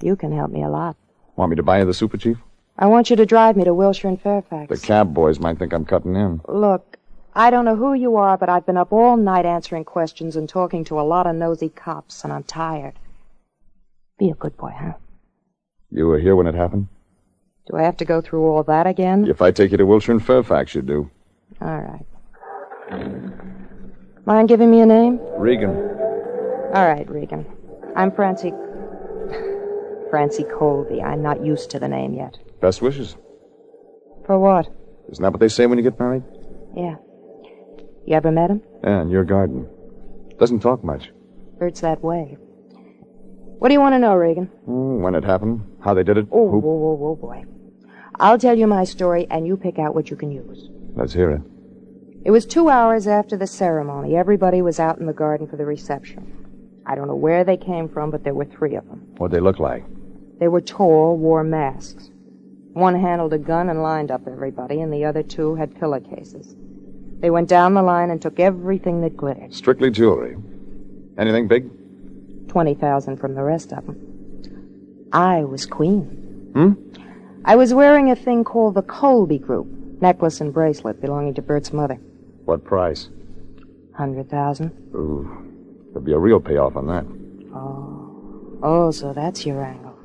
You 0.00 0.16
can 0.16 0.32
help 0.32 0.50
me 0.50 0.62
a 0.62 0.70
lot. 0.70 0.96
Want 1.36 1.50
me 1.50 1.56
to 1.56 1.62
buy 1.62 1.80
you 1.80 1.84
the 1.84 1.92
Super 1.92 2.16
Chief? 2.16 2.38
I 2.78 2.86
want 2.86 3.10
you 3.10 3.16
to 3.16 3.26
drive 3.26 3.56
me 3.56 3.64
to 3.64 3.74
Wilshire 3.74 4.08
and 4.08 4.20
Fairfax. 4.20 4.68
The 4.70 4.86
cab 4.86 5.12
boys 5.12 5.38
might 5.38 5.58
think 5.58 5.74
I'm 5.74 5.84
cutting 5.84 6.16
in. 6.16 6.40
Look, 6.48 6.96
I 7.38 7.50
don't 7.50 7.66
know 7.66 7.76
who 7.76 7.92
you 7.92 8.16
are, 8.16 8.38
but 8.38 8.48
I've 8.48 8.64
been 8.64 8.78
up 8.78 8.94
all 8.94 9.18
night 9.18 9.44
answering 9.44 9.84
questions 9.84 10.36
and 10.36 10.48
talking 10.48 10.84
to 10.86 10.98
a 10.98 11.02
lot 11.02 11.26
of 11.26 11.36
nosy 11.36 11.68
cops, 11.68 12.24
and 12.24 12.32
I'm 12.32 12.44
tired. 12.44 12.94
Be 14.18 14.30
a 14.30 14.34
good 14.34 14.56
boy, 14.56 14.72
huh? 14.74 14.94
You 15.90 16.06
were 16.06 16.18
here 16.18 16.34
when 16.34 16.46
it 16.46 16.54
happened? 16.54 16.88
Do 17.70 17.76
I 17.76 17.82
have 17.82 17.98
to 17.98 18.06
go 18.06 18.22
through 18.22 18.46
all 18.46 18.62
that 18.62 18.86
again? 18.86 19.26
If 19.26 19.42
I 19.42 19.50
take 19.50 19.70
you 19.70 19.76
to 19.76 19.84
Wilshire 19.84 20.12
and 20.12 20.24
Fairfax, 20.24 20.74
you 20.74 20.80
do. 20.80 21.10
All 21.60 21.78
right. 21.78 22.06
Mind 24.24 24.48
giving 24.48 24.70
me 24.70 24.80
a 24.80 24.86
name? 24.86 25.20
Regan. 25.36 25.76
All 26.72 26.88
right, 26.88 27.06
Regan. 27.06 27.44
I'm 27.94 28.12
Francie. 28.12 28.54
Francie 30.08 30.44
Colby. 30.44 31.02
I'm 31.02 31.20
not 31.20 31.44
used 31.44 31.68
to 31.72 31.78
the 31.78 31.88
name 31.88 32.14
yet. 32.14 32.38
Best 32.62 32.80
wishes. 32.80 33.14
For 34.24 34.38
what? 34.38 34.68
Isn't 35.10 35.22
that 35.22 35.32
what 35.32 35.40
they 35.40 35.48
say 35.48 35.66
when 35.66 35.76
you 35.76 35.84
get 35.84 36.00
married? 36.00 36.22
Yeah. 36.74 36.96
You 38.06 38.14
ever 38.14 38.30
met 38.30 38.50
him? 38.50 38.62
Yeah, 38.84 39.02
in 39.02 39.10
your 39.10 39.24
garden. 39.24 39.68
Doesn't 40.38 40.60
talk 40.60 40.84
much. 40.84 41.10
Heard's 41.58 41.80
that 41.80 42.02
way. 42.02 42.36
What 43.58 43.68
do 43.68 43.74
you 43.74 43.80
want 43.80 43.94
to 43.94 43.98
know, 43.98 44.14
Regan? 44.14 44.48
Mm, 44.68 45.00
when 45.00 45.14
it 45.14 45.24
happened, 45.24 45.62
how 45.82 45.94
they 45.94 46.02
did 46.04 46.18
it. 46.18 46.26
Oh, 46.30 46.50
who- 46.50 46.60
whoa, 46.60 46.74
whoa, 46.74 46.94
whoa, 46.94 47.16
boy. 47.16 47.44
I'll 48.20 48.38
tell 48.38 48.56
you 48.56 48.66
my 48.66 48.84
story, 48.84 49.26
and 49.30 49.46
you 49.46 49.56
pick 49.56 49.78
out 49.78 49.94
what 49.94 50.10
you 50.10 50.16
can 50.16 50.30
use. 50.30 50.70
Let's 50.94 51.14
hear 51.14 51.30
it. 51.30 51.42
It 52.24 52.30
was 52.30 52.46
two 52.46 52.68
hours 52.68 53.06
after 53.06 53.36
the 53.36 53.46
ceremony. 53.46 54.16
Everybody 54.16 54.62
was 54.62 54.78
out 54.80 54.98
in 54.98 55.06
the 55.06 55.12
garden 55.12 55.46
for 55.46 55.56
the 55.56 55.66
reception. 55.66 56.32
I 56.86 56.94
don't 56.94 57.08
know 57.08 57.14
where 57.16 57.44
they 57.44 57.56
came 57.56 57.88
from, 57.88 58.10
but 58.10 58.24
there 58.24 58.34
were 58.34 58.44
three 58.44 58.76
of 58.76 58.86
them. 58.88 59.00
What'd 59.16 59.34
they 59.36 59.40
look 59.40 59.58
like? 59.58 59.84
They 60.38 60.48
were 60.48 60.60
tall, 60.60 61.16
wore 61.16 61.42
masks. 61.44 62.10
One 62.72 62.94
handled 63.00 63.32
a 63.32 63.38
gun 63.38 63.68
and 63.68 63.82
lined 63.82 64.10
up 64.10 64.22
everybody, 64.28 64.80
and 64.80 64.92
the 64.92 65.04
other 65.04 65.22
two 65.22 65.54
had 65.56 65.74
pillowcases. 65.78 66.54
They 67.26 67.30
went 67.30 67.48
down 67.48 67.74
the 67.74 67.82
line 67.82 68.10
and 68.10 68.22
took 68.22 68.38
everything 68.38 69.00
that 69.00 69.16
glittered. 69.16 69.52
Strictly 69.52 69.90
jewelry. 69.90 70.36
Anything 71.18 71.48
big? 71.48 71.68
Twenty 72.46 72.72
thousand 72.72 73.16
from 73.16 73.34
the 73.34 73.42
rest 73.42 73.72
of 73.72 73.84
them. 73.84 75.08
I 75.12 75.42
was 75.42 75.66
queen. 75.66 76.04
Hmm? 76.54 76.74
I 77.44 77.56
was 77.56 77.74
wearing 77.74 78.12
a 78.12 78.14
thing 78.14 78.44
called 78.44 78.76
the 78.76 78.82
Colby 78.82 79.38
Group, 79.38 79.66
necklace 80.00 80.40
and 80.40 80.54
bracelet 80.54 81.00
belonging 81.00 81.34
to 81.34 81.42
Bert's 81.42 81.72
mother. 81.72 81.96
What 82.44 82.62
price? 82.62 83.08
Hundred 83.94 84.30
thousand. 84.30 84.70
Ooh, 84.94 85.28
there'll 85.88 86.06
be 86.06 86.12
a 86.12 86.18
real 86.18 86.38
payoff 86.38 86.76
on 86.76 86.86
that. 86.86 87.04
Oh. 87.52 88.56
Oh, 88.62 88.90
so 88.92 89.12
that's 89.12 89.44
your 89.44 89.64
angle. 89.64 89.98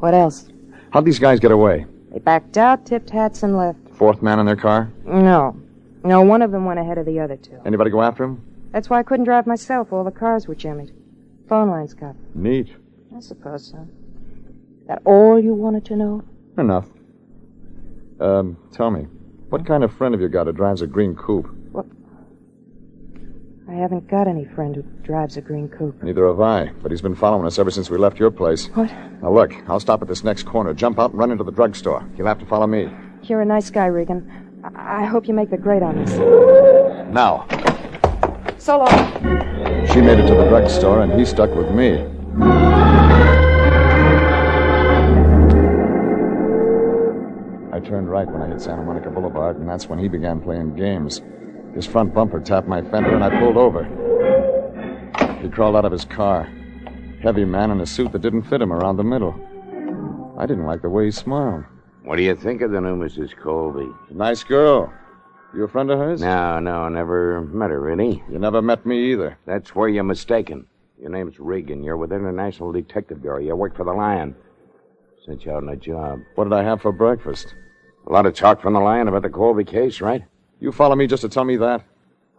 What 0.00 0.14
else? 0.14 0.48
How'd 0.90 1.04
these 1.04 1.20
guys 1.20 1.38
get 1.38 1.52
away? 1.52 1.86
They 2.10 2.18
backed 2.18 2.58
out, 2.58 2.86
tipped 2.86 3.10
hats, 3.10 3.44
and 3.44 3.56
left. 3.56 3.78
Fourth 3.92 4.20
man 4.20 4.40
in 4.40 4.46
their 4.46 4.56
car? 4.56 4.90
No. 5.04 5.54
No, 6.04 6.22
one 6.22 6.42
of 6.42 6.50
them 6.50 6.64
went 6.64 6.78
ahead 6.80 6.98
of 6.98 7.06
the 7.06 7.20
other 7.20 7.36
two. 7.36 7.60
Anybody 7.66 7.90
go 7.90 8.02
after 8.02 8.24
him? 8.24 8.42
That's 8.72 8.88
why 8.88 8.98
I 8.98 9.02
couldn't 9.02 9.24
drive 9.24 9.46
myself. 9.46 9.92
All 9.92 10.04
the 10.04 10.10
cars 10.10 10.46
were 10.46 10.54
jimmied. 10.54 10.92
Phone 11.48 11.70
lines 11.70 11.94
cut. 11.94 12.14
Neat. 12.34 12.68
I 13.14 13.20
suppose 13.20 13.70
so. 13.70 13.86
That 14.86 15.02
all 15.04 15.38
you 15.38 15.54
wanted 15.54 15.84
to 15.86 15.96
know? 15.96 16.24
Enough. 16.56 16.86
Um, 18.20 18.56
tell 18.72 18.90
me, 18.90 19.02
what 19.48 19.66
kind 19.66 19.82
of 19.82 19.92
friend 19.92 20.14
have 20.14 20.20
you 20.20 20.28
got 20.28 20.46
who 20.46 20.52
drives 20.52 20.82
a 20.82 20.86
green 20.86 21.14
coupe? 21.16 21.48
What? 21.72 21.86
I 23.68 23.74
haven't 23.74 24.08
got 24.08 24.26
any 24.26 24.44
friend 24.44 24.74
who 24.74 24.82
drives 25.02 25.36
a 25.36 25.40
green 25.40 25.68
coupe. 25.68 26.02
Neither 26.02 26.26
have 26.26 26.40
I, 26.40 26.70
but 26.82 26.90
he's 26.90 27.02
been 27.02 27.14
following 27.14 27.46
us 27.46 27.58
ever 27.58 27.70
since 27.70 27.88
we 27.88 27.98
left 27.98 28.18
your 28.18 28.30
place. 28.30 28.66
What? 28.74 28.90
Now 29.22 29.32
look, 29.32 29.54
I'll 29.68 29.80
stop 29.80 30.02
at 30.02 30.08
this 30.08 30.24
next 30.24 30.44
corner, 30.44 30.74
jump 30.74 30.98
out, 30.98 31.10
and 31.10 31.18
run 31.18 31.30
into 31.30 31.44
the 31.44 31.52
drugstore. 31.52 32.08
You'll 32.16 32.26
have 32.26 32.38
to 32.40 32.46
follow 32.46 32.66
me. 32.66 32.90
You're 33.22 33.42
a 33.42 33.44
nice 33.44 33.70
guy, 33.70 33.86
Regan. 33.86 34.49
I, 34.64 35.02
I 35.02 35.04
hope 35.04 35.26
you 35.28 35.34
make 35.34 35.50
the 35.50 35.56
grade 35.56 35.82
on 35.82 36.04
this. 36.04 36.16
Now. 37.12 37.46
So 38.58 38.78
long. 38.78 38.88
She 39.92 40.00
made 40.00 40.18
it 40.18 40.26
to 40.28 40.34
the 40.34 40.46
drugstore, 40.48 41.02
and 41.02 41.12
he 41.18 41.24
stuck 41.24 41.54
with 41.54 41.70
me. 41.70 42.06
I 47.72 47.80
turned 47.80 48.10
right 48.10 48.30
when 48.30 48.42
I 48.42 48.48
hit 48.48 48.60
Santa 48.60 48.82
Monica 48.82 49.10
Boulevard, 49.10 49.56
and 49.56 49.68
that's 49.68 49.88
when 49.88 49.98
he 49.98 50.08
began 50.08 50.40
playing 50.40 50.76
games. 50.76 51.22
His 51.74 51.86
front 51.86 52.12
bumper 52.12 52.40
tapped 52.40 52.68
my 52.68 52.82
fender, 52.82 53.14
and 53.14 53.24
I 53.24 53.30
pulled 53.40 53.56
over. 53.56 53.84
He 55.40 55.48
crawled 55.48 55.76
out 55.76 55.84
of 55.84 55.92
his 55.92 56.04
car. 56.04 56.44
Heavy 57.22 57.44
man 57.44 57.70
in 57.70 57.80
a 57.80 57.86
suit 57.86 58.12
that 58.12 58.22
didn't 58.22 58.42
fit 58.42 58.60
him 58.60 58.72
around 58.72 58.96
the 58.96 59.04
middle. 59.04 59.34
I 60.38 60.46
didn't 60.46 60.66
like 60.66 60.82
the 60.82 60.90
way 60.90 61.06
he 61.06 61.10
smiled. 61.10 61.64
What 62.10 62.16
do 62.16 62.24
you 62.24 62.34
think 62.34 62.60
of 62.60 62.72
the 62.72 62.80
new 62.80 62.96
Mrs. 62.96 63.36
Colby? 63.36 63.88
Nice 64.10 64.42
girl. 64.42 64.92
You 65.54 65.62
a 65.62 65.68
friend 65.68 65.92
of 65.92 66.00
hers? 66.00 66.20
No, 66.20 66.58
no, 66.58 66.88
never 66.88 67.42
met 67.42 67.70
her, 67.70 67.78
really. 67.78 68.20
You 68.28 68.40
never 68.40 68.60
met 68.60 68.84
me 68.84 69.12
either. 69.12 69.38
That's 69.46 69.76
where 69.76 69.88
you're 69.88 70.02
mistaken. 70.02 70.66
Your 71.00 71.10
name's 71.10 71.38
Regan. 71.38 71.84
You're 71.84 71.96
with 71.96 72.10
International 72.10 72.72
Detective 72.72 73.22
Bureau. 73.22 73.38
You 73.38 73.54
work 73.54 73.76
for 73.76 73.84
the 73.84 73.92
Lion. 73.92 74.34
Sent 75.24 75.44
you 75.44 75.52
out 75.52 75.62
on 75.62 75.68
a 75.68 75.76
job. 75.76 76.18
What 76.34 76.46
did 76.46 76.52
I 76.52 76.64
have 76.64 76.82
for 76.82 76.90
breakfast? 76.90 77.54
A 78.08 78.12
lot 78.12 78.26
of 78.26 78.34
talk 78.34 78.60
from 78.60 78.72
the 78.72 78.80
Lion 78.80 79.06
about 79.06 79.22
the 79.22 79.30
Colby 79.30 79.62
case, 79.62 80.00
right? 80.00 80.24
You 80.58 80.72
follow 80.72 80.96
me 80.96 81.06
just 81.06 81.20
to 81.20 81.28
tell 81.28 81.44
me 81.44 81.58
that? 81.58 81.84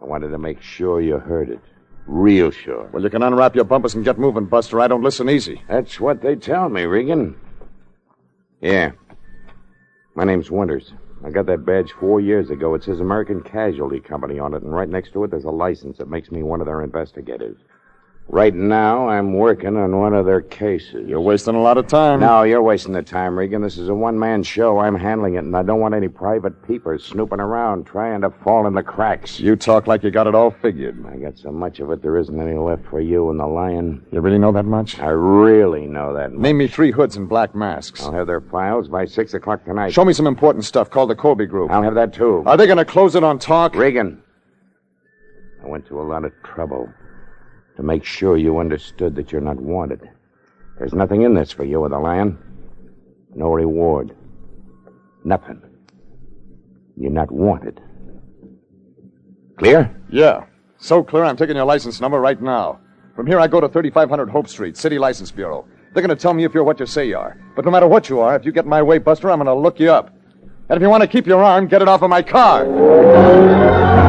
I 0.02 0.04
wanted 0.04 0.28
to 0.32 0.38
make 0.38 0.60
sure 0.60 1.00
you 1.00 1.16
heard 1.16 1.48
it. 1.48 1.60
Real 2.06 2.50
sure. 2.50 2.90
Well, 2.92 3.02
you 3.02 3.08
can 3.08 3.22
unwrap 3.22 3.54
your 3.54 3.64
bumpers 3.64 3.94
and 3.94 4.04
get 4.04 4.18
moving, 4.18 4.44
Buster. 4.44 4.80
I 4.80 4.86
don't 4.88 5.02
listen 5.02 5.30
easy. 5.30 5.62
That's 5.66 5.98
what 5.98 6.20
they 6.20 6.36
tell 6.36 6.68
me, 6.68 6.82
Regan. 6.82 7.36
Yeah. 8.60 8.92
My 10.14 10.24
name's 10.24 10.50
Winters. 10.50 10.92
I 11.24 11.30
got 11.30 11.46
that 11.46 11.64
badge 11.64 11.92
four 11.92 12.20
years 12.20 12.50
ago. 12.50 12.74
It 12.74 12.84
says 12.84 13.00
American 13.00 13.40
Casualty 13.40 13.98
Company 13.98 14.38
on 14.38 14.52
it, 14.52 14.62
and 14.62 14.70
right 14.70 14.88
next 14.88 15.12
to 15.14 15.24
it 15.24 15.30
there's 15.30 15.44
a 15.44 15.50
license 15.50 15.96
that 15.96 16.10
makes 16.10 16.30
me 16.30 16.42
one 16.42 16.60
of 16.60 16.66
their 16.66 16.82
investigators. 16.82 17.56
Right 18.28 18.54
now, 18.54 19.08
I'm 19.08 19.34
working 19.34 19.76
on 19.76 19.98
one 19.98 20.14
of 20.14 20.24
their 20.24 20.40
cases. 20.40 21.06
You're 21.06 21.20
wasting 21.20 21.54
a 21.54 21.60
lot 21.60 21.76
of 21.76 21.86
time. 21.86 22.20
No, 22.20 22.44
you're 22.44 22.62
wasting 22.62 22.92
the 22.94 23.02
time, 23.02 23.38
Regan. 23.38 23.60
This 23.60 23.76
is 23.76 23.88
a 23.90 23.94
one 23.94 24.18
man 24.18 24.42
show. 24.42 24.78
I'm 24.78 24.94
handling 24.94 25.34
it, 25.34 25.38
and 25.44 25.54
I 25.54 25.62
don't 25.62 25.80
want 25.80 25.94
any 25.94 26.08
private 26.08 26.66
peepers 26.66 27.04
snooping 27.04 27.40
around 27.40 27.84
trying 27.84 28.22
to 28.22 28.30
fall 28.30 28.66
in 28.66 28.74
the 28.74 28.82
cracks. 28.82 29.38
You 29.38 29.54
talk 29.54 29.86
like 29.86 30.02
you 30.02 30.10
got 30.10 30.26
it 30.28 30.34
all 30.34 30.50
figured. 30.50 31.04
I 31.06 31.16
got 31.16 31.36
so 31.36 31.50
much 31.52 31.80
of 31.80 31.90
it, 31.90 32.00
there 32.00 32.16
isn't 32.16 32.40
any 32.40 32.56
left 32.56 32.86
for 32.86 33.00
you 33.00 33.28
and 33.28 33.38
the 33.38 33.46
lion. 33.46 34.02
You 34.12 34.20
really 34.20 34.38
know 34.38 34.52
that 34.52 34.64
much? 34.64 34.98
I 34.98 35.10
really 35.10 35.86
know 35.86 36.14
that. 36.14 36.32
much. 36.32 36.40
Name 36.40 36.58
me 36.58 36.68
three 36.68 36.92
hoods 36.92 37.16
in 37.16 37.26
black 37.26 37.54
masks. 37.54 38.02
I'll 38.02 38.12
have 38.12 38.28
their 38.28 38.40
files 38.40 38.88
by 38.88 39.04
six 39.04 39.34
o'clock 39.34 39.64
tonight. 39.64 39.92
Show 39.92 40.06
me 40.06 40.14
some 40.14 40.26
important 40.26 40.64
stuff 40.64 40.88
called 40.88 41.10
the 41.10 41.16
Colby 41.16 41.44
Group. 41.44 41.70
I'll 41.70 41.82
have 41.82 41.96
that 41.96 42.14
too. 42.14 42.44
Are 42.46 42.56
they 42.56 42.66
going 42.66 42.78
to 42.78 42.84
close 42.86 43.14
it 43.14 43.24
on 43.24 43.38
talk? 43.38 43.74
Regan, 43.74 44.22
I 45.62 45.66
went 45.66 45.86
to 45.88 46.00
a 46.00 46.04
lot 46.04 46.24
of 46.24 46.32
trouble 46.44 46.88
to 47.76 47.82
make 47.82 48.04
sure 48.04 48.36
you 48.36 48.58
understood 48.58 49.14
that 49.16 49.32
you're 49.32 49.40
not 49.40 49.56
wanted. 49.56 50.08
There's 50.78 50.92
nothing 50.92 51.22
in 51.22 51.34
this 51.34 51.52
for 51.52 51.64
you 51.64 51.80
or 51.80 51.88
the 51.88 51.98
land. 51.98 52.38
No 53.34 53.52
reward. 53.52 54.14
Nothing. 55.24 55.62
You're 56.96 57.10
not 57.10 57.30
wanted. 57.30 57.80
Clear? 59.56 59.94
Yeah. 60.10 60.44
So 60.78 61.02
clear, 61.02 61.24
I'm 61.24 61.36
taking 61.36 61.56
your 61.56 61.64
license 61.64 62.00
number 62.00 62.20
right 62.20 62.40
now. 62.40 62.80
From 63.14 63.26
here, 63.26 63.38
I 63.38 63.46
go 63.46 63.60
to 63.60 63.68
3500 63.68 64.28
Hope 64.28 64.48
Street, 64.48 64.76
City 64.76 64.98
License 64.98 65.30
Bureau. 65.30 65.66
They're 65.92 66.02
going 66.02 66.16
to 66.16 66.20
tell 66.20 66.34
me 66.34 66.44
if 66.44 66.54
you're 66.54 66.64
what 66.64 66.80
you 66.80 66.86
say 66.86 67.06
you 67.06 67.18
are. 67.18 67.38
But 67.54 67.64
no 67.64 67.70
matter 67.70 67.86
what 67.86 68.08
you 68.08 68.20
are, 68.20 68.34
if 68.34 68.44
you 68.44 68.52
get 68.52 68.64
in 68.64 68.70
my 68.70 68.82
way, 68.82 68.98
Buster, 68.98 69.30
I'm 69.30 69.38
going 69.38 69.46
to 69.46 69.54
look 69.54 69.78
you 69.78 69.92
up. 69.92 70.14
And 70.68 70.76
if 70.76 70.82
you 70.82 70.88
want 70.88 71.02
to 71.02 71.06
keep 71.06 71.26
your 71.26 71.44
arm, 71.44 71.68
get 71.68 71.82
it 71.82 71.88
off 71.88 72.02
of 72.02 72.10
my 72.10 72.22
car. 72.22 74.01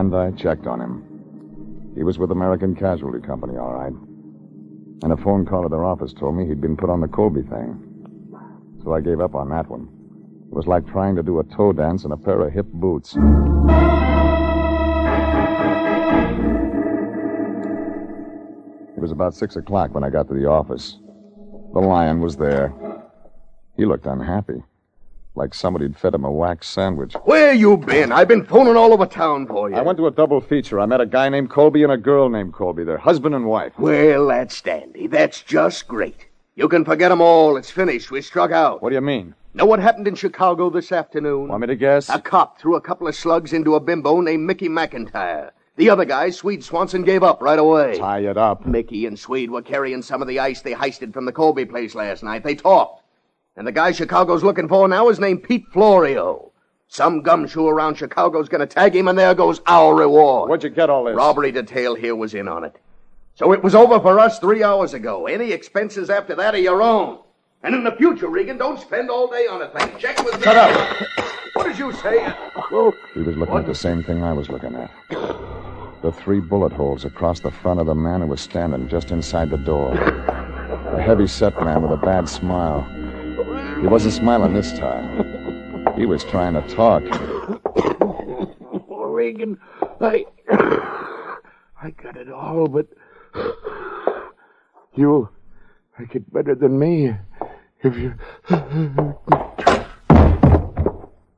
And 0.00 0.16
I 0.16 0.30
checked 0.30 0.66
on 0.66 0.80
him. 0.80 1.92
He 1.94 2.04
was 2.04 2.18
with 2.18 2.30
American 2.30 2.74
Casualty 2.74 3.20
Company, 3.20 3.58
all 3.58 3.74
right. 3.74 3.92
And 5.02 5.12
a 5.12 5.16
phone 5.18 5.44
call 5.44 5.66
at 5.66 5.70
their 5.70 5.84
office 5.84 6.14
told 6.14 6.36
me 6.36 6.46
he'd 6.46 6.58
been 6.58 6.74
put 6.74 6.88
on 6.88 7.02
the 7.02 7.06
Colby 7.06 7.42
thing. 7.42 7.78
So 8.82 8.94
I 8.94 9.02
gave 9.02 9.20
up 9.20 9.34
on 9.34 9.50
that 9.50 9.68
one. 9.68 9.90
It 10.50 10.54
was 10.54 10.66
like 10.66 10.90
trying 10.90 11.16
to 11.16 11.22
do 11.22 11.38
a 11.38 11.44
toe 11.44 11.74
dance 11.74 12.04
in 12.04 12.12
a 12.12 12.16
pair 12.16 12.40
of 12.40 12.50
hip 12.50 12.64
boots. 12.72 13.14
It 18.96 19.00
was 19.02 19.12
about 19.12 19.34
six 19.34 19.56
o'clock 19.56 19.94
when 19.94 20.02
I 20.02 20.08
got 20.08 20.28
to 20.28 20.34
the 20.34 20.46
office. 20.46 20.96
The 21.74 21.80
lion 21.80 22.22
was 22.22 22.38
there. 22.38 22.72
He 23.76 23.84
looked 23.84 24.06
unhappy. 24.06 24.62
Like 25.40 25.54
somebody'd 25.54 25.96
fed 25.96 26.14
him 26.14 26.24
a 26.24 26.30
wax 26.30 26.68
sandwich. 26.68 27.14
Where 27.24 27.54
you 27.54 27.78
been? 27.78 28.12
I've 28.12 28.28
been 28.28 28.44
phoning 28.44 28.76
all 28.76 28.92
over 28.92 29.06
town 29.06 29.46
for 29.46 29.70
you. 29.70 29.76
I 29.76 29.80
went 29.80 29.96
to 29.96 30.06
a 30.06 30.10
double 30.10 30.42
feature. 30.42 30.78
I 30.78 30.84
met 30.84 31.00
a 31.00 31.06
guy 31.06 31.30
named 31.30 31.48
Colby 31.48 31.82
and 31.82 31.90
a 31.90 31.96
girl 31.96 32.28
named 32.28 32.52
Colby. 32.52 32.84
They're 32.84 32.98
husband 32.98 33.34
and 33.34 33.46
wife. 33.46 33.72
Well, 33.78 34.26
that's 34.26 34.60
dandy. 34.60 35.06
That's 35.06 35.42
just 35.42 35.88
great. 35.88 36.26
You 36.56 36.68
can 36.68 36.84
forget 36.84 37.10
'em 37.10 37.22
all. 37.22 37.56
It's 37.56 37.70
finished. 37.70 38.10
We 38.10 38.20
struck 38.20 38.50
out. 38.50 38.82
What 38.82 38.90
do 38.90 38.96
you 38.96 39.00
mean? 39.00 39.34
Know 39.54 39.64
what 39.64 39.80
happened 39.80 40.06
in 40.06 40.14
Chicago 40.14 40.68
this 40.68 40.92
afternoon? 40.92 41.48
Want 41.48 41.62
me 41.62 41.68
to 41.68 41.74
guess? 41.74 42.10
A 42.10 42.20
cop 42.20 42.60
threw 42.60 42.76
a 42.76 42.80
couple 42.82 43.08
of 43.08 43.14
slugs 43.14 43.54
into 43.54 43.74
a 43.76 43.80
bimbo 43.80 44.20
named 44.20 44.46
Mickey 44.46 44.68
McIntyre. 44.68 45.52
The 45.76 45.88
other 45.88 46.04
guy, 46.04 46.28
Swede 46.28 46.62
Swanson, 46.62 47.02
gave 47.02 47.22
up 47.22 47.40
right 47.40 47.58
away. 47.58 47.96
Tie 47.96 48.18
it 48.28 48.36
up. 48.36 48.66
Mickey 48.66 49.06
and 49.06 49.18
Swede 49.18 49.50
were 49.50 49.62
carrying 49.62 50.02
some 50.02 50.20
of 50.20 50.28
the 50.28 50.38
ice 50.38 50.60
they 50.60 50.74
heisted 50.74 51.14
from 51.14 51.24
the 51.24 51.32
Colby 51.32 51.64
place 51.64 51.94
last 51.94 52.22
night. 52.22 52.44
They 52.44 52.54
talked. 52.54 52.99
And 53.56 53.66
the 53.66 53.72
guy 53.72 53.92
Chicago's 53.92 54.44
looking 54.44 54.68
for 54.68 54.88
now 54.88 55.08
is 55.08 55.18
named 55.18 55.42
Pete 55.42 55.66
Florio. 55.72 56.52
Some 56.88 57.22
gumshoe 57.22 57.66
around 57.66 57.96
Chicago's 57.96 58.48
gonna 58.48 58.66
tag 58.66 58.96
him, 58.96 59.08
and 59.08 59.18
there 59.18 59.34
goes 59.34 59.60
our 59.66 59.94
reward. 59.94 60.48
Where'd 60.48 60.64
you 60.64 60.70
get 60.70 60.90
all 60.90 61.04
this? 61.04 61.14
Robbery 61.14 61.52
detail 61.52 61.94
here 61.94 62.16
was 62.16 62.34
in 62.34 62.48
on 62.48 62.64
it. 62.64 62.76
So 63.34 63.52
it 63.52 63.62
was 63.62 63.74
over 63.74 64.00
for 64.00 64.18
us 64.18 64.38
three 64.38 64.62
hours 64.62 64.92
ago. 64.92 65.26
Any 65.26 65.52
expenses 65.52 66.10
after 66.10 66.34
that 66.34 66.54
are 66.54 66.58
your 66.58 66.82
own. 66.82 67.18
And 67.62 67.74
in 67.74 67.84
the 67.84 67.92
future, 67.92 68.28
Regan, 68.28 68.58
don't 68.58 68.80
spend 68.80 69.10
all 69.10 69.28
day 69.28 69.46
on 69.46 69.62
a 69.62 69.68
thing. 69.68 69.98
Check 69.98 70.22
with 70.24 70.36
me. 70.36 70.42
Shut 70.42 70.56
up. 70.56 71.06
What 71.54 71.66
did 71.66 71.78
you 71.78 71.92
say? 71.92 72.32
He 73.14 73.20
was 73.20 73.36
looking 73.36 73.56
at 73.56 73.66
the 73.66 73.74
same 73.74 74.02
thing 74.02 74.22
I 74.22 74.32
was 74.32 74.48
looking 74.48 74.74
at. 74.74 74.90
The 76.02 76.12
three 76.12 76.40
bullet 76.40 76.72
holes 76.72 77.04
across 77.04 77.40
the 77.40 77.50
front 77.50 77.80
of 77.80 77.86
the 77.86 77.94
man 77.94 78.22
who 78.22 78.28
was 78.28 78.40
standing 78.40 78.88
just 78.88 79.10
inside 79.10 79.50
the 79.50 79.58
door. 79.58 79.92
A 79.92 81.02
heavy 81.02 81.26
set 81.26 81.60
man 81.62 81.82
with 81.82 81.92
a 81.92 81.98
bad 81.98 82.28
smile. 82.28 82.88
He 83.80 83.86
wasn't 83.86 84.14
smiling 84.14 84.52
this 84.52 84.72
time. 84.78 85.94
He 85.96 86.06
was 86.06 86.22
trying 86.24 86.54
to 86.54 86.62
talk. 86.74 87.02
Oh, 88.02 89.04
Regan, 89.12 89.58
I. 90.00 90.26
I 91.82 91.90
got 92.02 92.16
it 92.16 92.30
all, 92.30 92.68
but. 92.68 92.86
You 94.94 95.28
like 95.98 96.14
it 96.14 96.30
better 96.32 96.54
than 96.54 96.78
me. 96.78 97.14
If 97.82 97.96
you. 97.96 98.14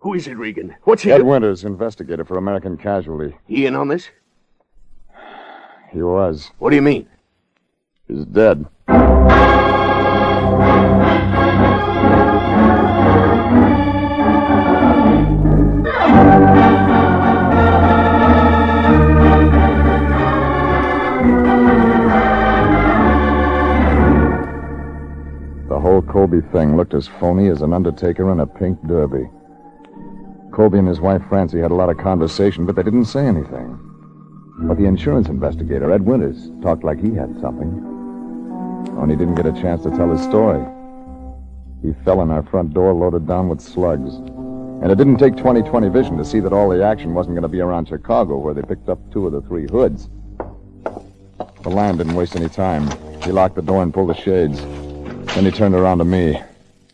Who 0.01 0.15
is 0.15 0.27
it, 0.27 0.37
Regan? 0.37 0.75
What's 0.83 1.03
he 1.05 1.13
Ed 1.13 1.19
do- 1.19 1.25
Winters, 1.27 1.65
investigator 1.65 2.25
for 2.25 2.39
American 2.39 2.77
Casualty. 2.77 3.37
He 3.47 3.67
in 3.67 3.77
on 3.77 3.87
this? 3.89 4.09
He 5.93 6.03
was. 6.03 6.51
What 6.59 6.71
do 6.71 6.77
you 6.77 6.83
mean? 6.83 7.07
He's 8.09 8.25
dead. 8.25 8.67
Colby 26.13 26.43
thing 26.53 26.77
looked 26.77 26.93
as 26.93 27.09
phony 27.09 27.49
as 27.49 27.63
an 27.63 27.73
undertaker 27.73 28.31
in 28.31 28.41
a 28.41 28.47
pink 28.47 28.79
derby. 28.87 29.31
Colby 30.53 30.77
and 30.77 30.87
his 30.87 31.01
wife 31.01 31.23
Francie 31.27 31.59
had 31.59 31.71
a 31.71 31.75
lot 31.75 31.89
of 31.89 31.97
conversation, 31.97 32.67
but 32.67 32.77
they 32.77 32.83
didn't 32.83 33.07
say 33.07 33.25
anything. 33.25 33.79
But 34.59 34.77
the 34.77 34.85
insurance 34.85 35.29
investigator, 35.29 35.91
Ed 35.91 36.03
Winters, 36.03 36.51
talked 36.61 36.85
like 36.85 37.01
he 37.01 37.15
had 37.15 37.41
something. 37.41 37.73
Only 38.99 39.17
didn't 39.17 39.37
get 39.37 39.47
a 39.47 39.53
chance 39.53 39.85
to 39.85 39.91
tell 39.91 40.11
his 40.11 40.21
story. 40.21 40.63
He 41.81 41.95
fell 42.05 42.21
in 42.21 42.31
our 42.31 42.43
front 42.43 42.75
door 42.75 42.93
loaded 42.93 43.27
down 43.27 43.49
with 43.49 43.63
slugs. 43.63 44.17
And 44.83 44.93
it 44.93 44.99
didn't 44.99 45.17
take 45.17 45.37
20/20 45.37 45.91
vision 45.91 46.19
to 46.19 46.27
see 46.27 46.41
that 46.41 46.53
all 46.53 46.69
the 46.69 46.85
action 46.85 47.15
wasn't 47.15 47.37
going 47.37 47.43
to 47.43 47.49
be 47.49 47.63
around 47.63 47.89
Chicago, 47.89 48.37
where 48.37 48.53
they 48.53 48.61
picked 48.61 48.91
up 48.91 48.99
two 49.11 49.27
of 49.27 49.33
the 49.33 49.41
three 49.41 49.67
hoods. 49.67 50.11
The 51.63 51.71
lion 51.71 51.97
didn't 51.97 52.17
waste 52.17 52.37
any 52.37 52.51
time. 52.51 52.87
He 53.23 53.33
locked 53.33 53.55
the 53.55 53.63
door 53.63 53.83
and 53.83 53.95
pulled 53.95 54.11
the 54.11 54.15
shades. 54.15 54.63
Then 55.35 55.47
he 55.47 55.51
turned 55.51 55.75
around 55.75 55.99
to 55.99 56.05
me. 56.05 56.43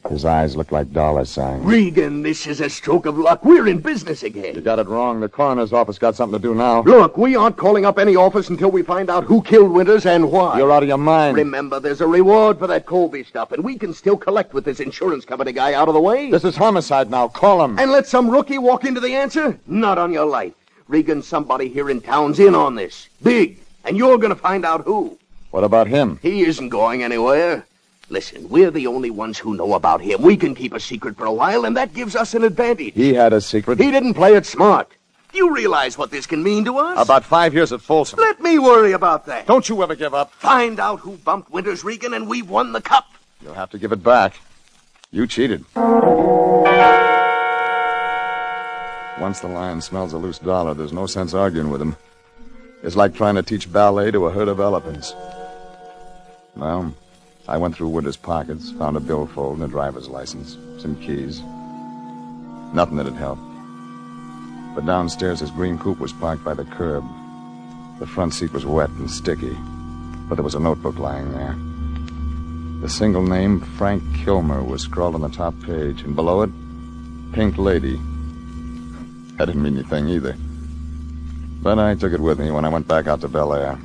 His 0.08 0.24
eyes 0.24 0.54
looked 0.56 0.70
like 0.70 0.92
dollar 0.92 1.24
signs. 1.24 1.64
Regan, 1.64 2.22
this 2.22 2.46
is 2.46 2.60
a 2.60 2.70
stroke 2.70 3.04
of 3.04 3.18
luck. 3.18 3.44
We're 3.44 3.66
in 3.66 3.80
business 3.80 4.22
again. 4.22 4.54
You 4.54 4.60
got 4.60 4.78
it 4.78 4.86
wrong. 4.86 5.20
The 5.20 5.28
coroner's 5.28 5.72
office 5.72 5.98
got 5.98 6.14
something 6.14 6.40
to 6.40 6.42
do 6.42 6.54
now. 6.54 6.82
Look, 6.82 7.18
we 7.18 7.34
aren't 7.34 7.56
calling 7.56 7.84
up 7.84 7.98
any 7.98 8.14
office 8.14 8.48
until 8.48 8.70
we 8.70 8.82
find 8.82 9.10
out 9.10 9.24
who 9.24 9.42
killed 9.42 9.72
Winters 9.72 10.06
and 10.06 10.30
why. 10.30 10.56
You're 10.56 10.70
out 10.70 10.84
of 10.84 10.88
your 10.88 10.98
mind. 10.98 11.36
Remember, 11.36 11.80
there's 11.80 12.00
a 12.00 12.06
reward 12.06 12.60
for 12.60 12.68
that 12.68 12.86
Colby 12.86 13.24
stuff, 13.24 13.50
and 13.50 13.64
we 13.64 13.76
can 13.76 13.92
still 13.92 14.16
collect 14.16 14.54
with 14.54 14.64
this 14.64 14.78
insurance 14.78 15.24
company 15.24 15.52
guy 15.52 15.74
out 15.74 15.88
of 15.88 15.94
the 15.94 16.00
way. 16.00 16.30
This 16.30 16.44
is 16.44 16.56
homicide 16.56 17.10
now. 17.10 17.26
Call 17.26 17.62
him. 17.62 17.76
And 17.78 17.90
let 17.90 18.06
some 18.06 18.30
rookie 18.30 18.58
walk 18.58 18.84
into 18.84 19.00
the 19.00 19.16
answer? 19.16 19.58
Not 19.66 19.98
on 19.98 20.12
your 20.12 20.26
life. 20.26 20.54
Regan, 20.86 21.22
somebody 21.22 21.68
here 21.68 21.90
in 21.90 22.00
town's 22.00 22.38
in 22.38 22.54
on 22.54 22.76
this. 22.76 23.08
Big. 23.22 23.58
And 23.84 23.96
you're 23.96 24.16
going 24.16 24.34
to 24.34 24.40
find 24.40 24.64
out 24.64 24.84
who. 24.84 25.18
What 25.50 25.64
about 25.64 25.88
him? 25.88 26.18
He 26.22 26.42
isn't 26.42 26.68
going 26.68 27.02
anywhere. 27.02 27.66
Listen, 28.10 28.48
we're 28.48 28.70
the 28.70 28.86
only 28.86 29.10
ones 29.10 29.38
who 29.38 29.54
know 29.54 29.74
about 29.74 30.00
him. 30.00 30.22
We 30.22 30.36
can 30.36 30.54
keep 30.54 30.72
a 30.72 30.80
secret 30.80 31.16
for 31.16 31.26
a 31.26 31.32
while, 31.32 31.66
and 31.66 31.76
that 31.76 31.92
gives 31.92 32.16
us 32.16 32.32
an 32.32 32.42
advantage. 32.42 32.94
He 32.94 33.12
had 33.12 33.34
a 33.34 33.40
secret. 33.40 33.78
He 33.78 33.90
didn't 33.90 34.14
play 34.14 34.34
it 34.34 34.46
smart. 34.46 34.90
Do 35.30 35.36
you 35.36 35.54
realize 35.54 35.98
what 35.98 36.10
this 36.10 36.24
can 36.24 36.42
mean 36.42 36.64
to 36.64 36.78
us? 36.78 36.98
About 37.04 37.22
five 37.22 37.52
years 37.52 37.70
at 37.70 37.82
Folsom. 37.82 38.18
Let 38.18 38.40
me 38.40 38.58
worry 38.58 38.92
about 38.92 39.26
that. 39.26 39.46
Don't 39.46 39.68
you 39.68 39.82
ever 39.82 39.94
give 39.94 40.14
up. 40.14 40.32
Find 40.32 40.80
out 40.80 41.00
who 41.00 41.18
bumped 41.18 41.50
Winters 41.50 41.84
Regan, 41.84 42.14
and 42.14 42.26
we've 42.26 42.48
won 42.48 42.72
the 42.72 42.80
cup. 42.80 43.04
You'll 43.42 43.52
have 43.52 43.68
to 43.70 43.78
give 43.78 43.92
it 43.92 44.02
back. 44.02 44.40
You 45.10 45.26
cheated. 45.26 45.66
Once 49.20 49.40
the 49.40 49.48
lion 49.48 49.82
smells 49.82 50.14
a 50.14 50.18
loose 50.18 50.38
dollar, 50.38 50.72
there's 50.72 50.94
no 50.94 51.04
sense 51.06 51.34
arguing 51.34 51.70
with 51.70 51.82
him. 51.82 51.94
It's 52.82 52.96
like 52.96 53.14
trying 53.14 53.34
to 53.34 53.42
teach 53.42 53.70
ballet 53.70 54.10
to 54.12 54.26
a 54.26 54.30
herd 54.30 54.48
of 54.48 54.60
elephants. 54.60 55.14
Well, 56.56 56.94
I 57.48 57.56
went 57.56 57.74
through 57.74 57.88
Winters' 57.88 58.18
pockets, 58.18 58.72
found 58.72 58.98
a 58.98 59.00
billfold 59.00 59.56
and 59.56 59.64
a 59.64 59.68
driver's 59.68 60.06
license, 60.06 60.58
some 60.82 60.96
keys. 60.96 61.40
Nothing 62.74 62.98
that'd 62.98 63.14
help. 63.14 63.38
But 64.74 64.84
downstairs, 64.84 65.40
his 65.40 65.50
green 65.50 65.78
coupe 65.78 65.98
was 65.98 66.12
parked 66.12 66.44
by 66.44 66.52
the 66.52 66.66
curb. 66.66 67.04
The 68.00 68.06
front 68.06 68.34
seat 68.34 68.52
was 68.52 68.66
wet 68.66 68.90
and 68.90 69.10
sticky, 69.10 69.56
but 70.28 70.34
there 70.34 70.44
was 70.44 70.56
a 70.56 70.60
notebook 70.60 70.98
lying 70.98 71.32
there. 71.32 71.56
The 72.82 72.88
single 72.90 73.22
name, 73.22 73.60
Frank 73.78 74.02
Kilmer, 74.14 74.62
was 74.62 74.82
scrawled 74.82 75.14
on 75.14 75.22
the 75.22 75.30
top 75.30 75.58
page, 75.62 76.02
and 76.02 76.14
below 76.14 76.42
it, 76.42 76.50
Pink 77.32 77.56
Lady. 77.56 77.98
That 79.36 79.46
didn't 79.46 79.62
mean 79.62 79.78
anything 79.78 80.08
either. 80.10 80.36
But 81.62 81.78
I 81.78 81.94
took 81.94 82.12
it 82.12 82.20
with 82.20 82.38
me 82.38 82.50
when 82.50 82.66
I 82.66 82.68
went 82.68 82.86
back 82.86 83.06
out 83.06 83.22
to 83.22 83.28
Bel 83.28 83.54
Air. 83.54 83.78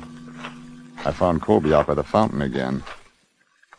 I 1.06 1.12
found 1.12 1.40
Colby 1.40 1.72
out 1.72 1.86
by 1.86 1.94
the 1.94 2.04
fountain 2.04 2.42
again. 2.42 2.82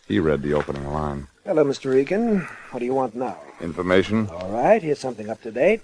He 0.08 0.20
read 0.20 0.44
the 0.44 0.54
opening 0.54 0.88
line. 0.92 1.28
Hello, 1.46 1.64
Mr. 1.66 1.92
Regan. 1.92 2.42
What 2.72 2.80
do 2.80 2.86
you 2.86 2.94
want 2.94 3.16
now? 3.16 3.38
Information? 3.60 4.30
All 4.30 4.50
right, 4.50 4.82
here's 4.82 5.00
something 5.00 5.30
up 5.30 5.42
to 5.42 5.52
date. 5.52 5.82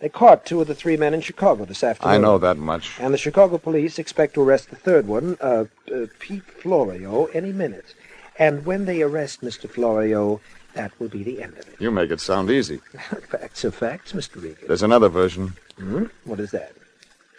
They 0.00 0.08
caught 0.08 0.46
two 0.46 0.60
of 0.60 0.66
the 0.66 0.74
three 0.74 0.96
men 0.96 1.14
in 1.14 1.20
Chicago 1.20 1.64
this 1.64 1.84
afternoon. 1.84 2.14
I 2.14 2.18
know 2.18 2.38
that 2.38 2.56
much. 2.56 2.98
And 2.98 3.12
the 3.12 3.18
Chicago 3.18 3.58
police 3.58 3.98
expect 3.98 4.34
to 4.34 4.42
arrest 4.42 4.70
the 4.70 4.76
third 4.76 5.06
one, 5.06 5.36
uh, 5.40 5.66
uh, 5.94 6.06
Pete 6.18 6.44
Florio, 6.44 7.26
any 7.26 7.52
minute. 7.52 7.94
And 8.38 8.66
when 8.66 8.86
they 8.86 9.02
arrest 9.02 9.42
Mr. 9.42 9.68
Florio, 9.68 10.40
that 10.72 10.98
will 10.98 11.08
be 11.08 11.22
the 11.22 11.42
end 11.42 11.52
of 11.52 11.68
it. 11.68 11.76
You 11.78 11.90
make 11.90 12.10
it 12.10 12.20
sound 12.20 12.50
easy. 12.50 12.78
facts 13.28 13.64
are 13.64 13.70
facts, 13.70 14.12
Mr. 14.12 14.42
Regan. 14.42 14.66
There's 14.66 14.82
another 14.82 15.08
version. 15.08 15.52
Hmm? 15.78 16.04
What 16.24 16.40
is 16.40 16.50
that? 16.50 16.72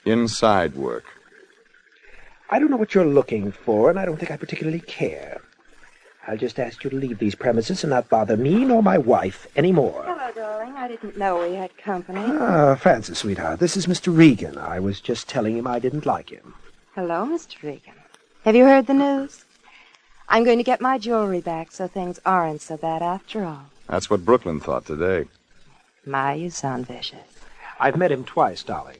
Inside 0.06 0.76
work. 0.76 1.06
I 2.50 2.60
don't 2.60 2.70
know 2.70 2.78
what 2.78 2.94
you're 2.94 3.06
looking 3.06 3.52
for, 3.52 3.90
and 3.90 4.00
I 4.00 4.06
don't 4.06 4.18
think 4.18 4.32
I 4.32 4.38
particularly 4.38 4.80
care. 4.82 5.42
I'll 6.28 6.38
just 6.38 6.60
ask 6.60 6.84
you 6.84 6.90
to 6.90 6.96
leave 6.96 7.20
these 7.20 7.36
premises 7.36 7.84
and 7.84 7.92
not 7.92 8.10
bother 8.10 8.36
me 8.36 8.66
nor 8.66 8.82
my 8.82 8.98
wife 8.98 9.46
any 9.56 9.72
more. 9.72 10.04
Hello, 10.06 10.32
darling. 10.34 10.74
I 10.76 10.88
didn't 10.88 11.18
know 11.18 11.48
we 11.48 11.56
had 11.56 11.78
company. 11.78 12.22
Ah, 12.24 12.76
Francis, 12.76 13.20
sweetheart, 13.20 13.60
this 13.60 13.78
is 13.78 13.86
Mr. 13.86 14.16
Regan. 14.16 14.58
I 14.58 14.80
was 14.80 15.00
just 15.00 15.30
telling 15.30 15.56
him 15.58 15.68
I 15.68 15.78
didn't 15.78 16.06
like 16.06 16.32
him. 16.32 16.56
Hello, 16.96 17.26
Mr. 17.26 17.62
Regan. 17.62 17.94
Have 18.44 18.56
you 18.56 18.66
heard 18.66 18.88
the 18.88 18.94
news? 18.94 19.46
I'm 20.28 20.44
going 20.44 20.58
to 20.58 20.64
get 20.64 20.82
my 20.82 20.98
jewelry 20.98 21.42
back, 21.42 21.72
so 21.72 21.88
things 21.88 22.20
aren't 22.26 22.62
so 22.62 22.78
bad 22.78 23.04
after 23.04 23.44
all. 23.44 23.66
That's 23.88 24.10
what 24.10 24.26
Brooklyn 24.26 24.60
thought 24.60 24.86
today. 24.86 25.30
My, 26.06 26.34
you 26.34 26.50
sound 26.50 26.88
vicious. 26.88 27.20
I've 27.80 27.98
met 27.98 28.12
him 28.12 28.24
twice, 28.24 28.64
darling. 28.64 28.98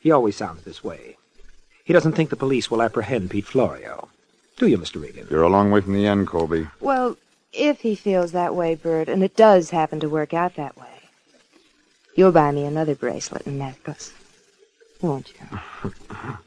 He 0.00 0.10
always 0.10 0.36
sounds 0.36 0.64
this 0.64 0.82
way. 0.82 1.16
He 1.84 1.92
doesn't 1.92 2.12
think 2.12 2.30
the 2.30 2.36
police 2.36 2.70
will 2.70 2.80
apprehend 2.80 3.30
Pete 3.30 3.44
Florio. 3.44 4.08
Do 4.56 4.66
you, 4.66 4.78
Mr. 4.78 5.02
Regan? 5.02 5.26
You're 5.30 5.42
a 5.42 5.48
long 5.48 5.70
way 5.70 5.80
from 5.80 5.94
the 5.94 6.06
end, 6.06 6.26
Colby. 6.28 6.68
Well, 6.80 7.16
if 7.52 7.80
he 7.80 7.94
feels 7.94 8.32
that 8.32 8.54
way, 8.54 8.74
Bert, 8.74 9.08
and 9.08 9.22
it 9.22 9.36
does 9.36 9.70
happen 9.70 10.00
to 10.00 10.08
work 10.08 10.32
out 10.32 10.56
that 10.56 10.76
way, 10.76 10.86
you'll 12.14 12.32
buy 12.32 12.50
me 12.52 12.64
another 12.64 12.94
bracelet 12.94 13.46
and 13.46 13.58
necklace, 13.58 14.12
won't 15.00 15.32
you? 15.32 15.92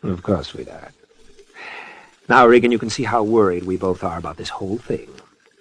Of 0.03 0.23
course, 0.23 0.47
sweetheart. 0.49 0.93
Now, 2.29 2.47
Regan, 2.47 2.71
you 2.71 2.79
can 2.79 2.89
see 2.89 3.03
how 3.03 3.23
worried 3.23 3.65
we 3.65 3.75
both 3.75 4.03
are 4.03 4.17
about 4.17 4.37
this 4.37 4.49
whole 4.49 4.77
thing. 4.77 5.09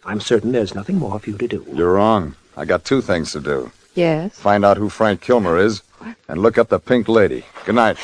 I'm 0.05 0.21
certain 0.21 0.53
there's 0.53 0.75
nothing 0.75 0.99
more 0.99 1.19
for 1.19 1.31
you 1.31 1.39
to 1.39 1.49
do. 1.49 1.67
You're 1.73 1.95
wrong. 1.95 2.37
I 2.57 2.65
got 2.65 2.85
two 2.85 3.01
things 3.01 3.33
to 3.33 3.41
do. 3.41 3.73
Yes? 3.95 4.39
Find 4.39 4.65
out 4.65 4.77
who 4.77 4.89
Frank 4.89 5.21
Kilmer 5.21 5.59
is 5.59 5.83
and 6.29 6.41
look 6.43 6.59
up 6.59 6.69
the 6.69 6.79
Pink 6.79 7.09
Lady. 7.09 7.45
Good 7.65 7.75
night. 7.75 7.97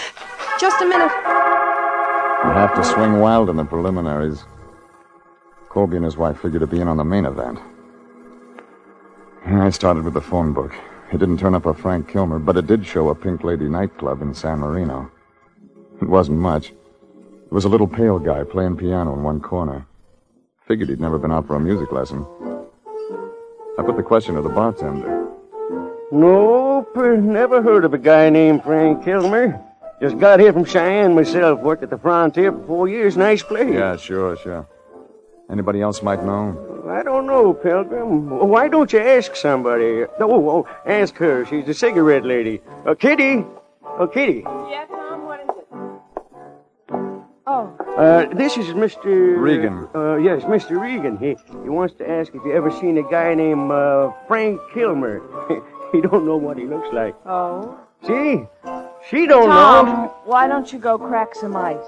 Just 0.59 0.81
a 0.83 0.87
minute. 0.87 1.40
You 2.43 2.51
have 2.57 2.75
to 2.75 2.85
swing 2.85 3.21
wild 3.21 3.51
in 3.51 3.57
the 3.57 3.65
preliminaries. 3.65 4.45
Colby 5.69 5.97
and 5.97 6.05
his 6.05 6.17
wife 6.17 6.41
figured 6.41 6.61
to 6.61 6.67
be 6.67 6.81
in 6.81 6.89
on 6.89 6.97
the 6.97 7.05
main 7.05 7.27
event. 7.27 7.59
I 9.47 9.69
started 9.71 10.05
with 10.05 10.15
the 10.15 10.21
phone 10.21 10.53
book. 10.53 10.75
It 11.13 11.19
didn't 11.19 11.39
turn 11.39 11.55
up 11.55 11.67
a 11.67 11.75
Frank 11.75 12.09
Kilmer, 12.09 12.39
but 12.39 12.57
it 12.57 12.67
did 12.67 12.87
show 12.87 13.09
a 13.11 13.15
Pink 13.15 13.45
Lady 13.45 13.69
nightclub 13.69 14.23
in 14.23 14.33
San 14.33 14.61
Marino. 14.61 15.11
It 16.01 16.09
wasn't 16.09 16.39
much. 16.39 16.71
It 16.71 17.53
was 17.53 17.67
a 17.67 17.69
little 17.69 17.87
pale 17.87 18.19
guy 18.19 18.45
playing 18.45 18.79
piano 18.79 19.13
in 19.13 19.23
one 19.23 19.41
corner. 19.41 19.87
Figured 20.67 20.89
he'd 20.89 21.01
never 21.01 21.19
been 21.19 21.33
out 21.33 21.47
for 21.47 21.57
a 21.57 21.61
music 21.61 21.93
lesson. 21.93 22.27
I 23.79 23.83
put 23.83 23.97
the 23.97 24.03
question 24.03 24.35
to 24.37 24.43
the 24.43 24.49
bartender. 24.49 25.29
Nope, 26.11 26.97
never 26.97 27.61
heard 27.61 27.85
of 27.85 27.93
a 27.93 27.99
guy 27.99 28.31
named 28.31 28.63
Frank 28.63 29.05
Kilmer. 29.05 29.63
Just 30.01 30.19
got 30.19 30.41
here 30.41 30.53
from 30.53 30.65
Cheyenne 30.65 31.15
myself. 31.15 31.61
Worked 31.61 31.83
at 31.83 31.91
the 31.91 31.99
frontier 31.99 32.53
for 32.53 32.67
four 32.67 32.89
years. 32.89 33.19
Nice 33.19 33.43
place. 33.43 33.73
Yeah, 33.73 33.97
sure, 33.97 34.37
sure. 34.39 34.67
Anybody 35.51 35.83
else 35.83 36.03
might 36.03 36.25
know? 36.25 36.87
I 36.89 37.03
don't 37.03 37.27
know, 37.27 37.53
Pilgrim. 37.53 38.31
Why 38.49 38.69
don't 38.69 38.91
you 38.93 39.01
ask 39.01 39.37
somebody? 39.37 40.05
Oh, 40.19 40.51
oh 40.51 40.69
ask 40.87 41.15
her. 41.17 41.45
She's 41.45 41.67
the 41.67 41.75
cigarette 41.75 42.25
lady. 42.25 42.63
Uh, 42.87 42.95
Kitty. 42.95 43.45
Oh, 43.85 44.07
Kitty. 44.07 44.43
Yeah, 44.47 44.87
Tom, 44.89 45.27
what 45.27 45.41
is 45.41 45.49
it? 45.49 45.67
Oh. 47.47 47.77
Uh, 47.99 48.35
this 48.35 48.57
is 48.57 48.69
Mr. 48.69 49.39
Regan. 49.39 49.87
Uh, 49.95 50.17
yes, 50.17 50.45
Mr. 50.45 50.81
Regan. 50.81 51.19
He 51.19 51.37
he 51.63 51.69
wants 51.69 51.95
to 51.97 52.09
ask 52.09 52.35
if 52.35 52.43
you 52.45 52.53
ever 52.53 52.71
seen 52.71 52.97
a 52.97 53.03
guy 53.11 53.35
named 53.35 53.71
uh, 53.71 54.13
Frank 54.29 54.61
Kilmer. 54.73 55.21
he 55.93 56.01
don't 56.01 56.25
know 56.25 56.37
what 56.39 56.57
he 56.57 56.65
looks 56.65 56.89
like. 56.93 57.15
Oh. 57.27 57.79
See? 58.07 58.47
She 59.09 59.27
don't 59.27 59.49
Tom, 59.49 59.87
know. 59.87 60.15
why 60.25 60.47
don't 60.47 60.73
you 60.73 60.79
go 60.79 60.99
crack 60.99 61.35
some 61.35 61.57
ice? 61.57 61.79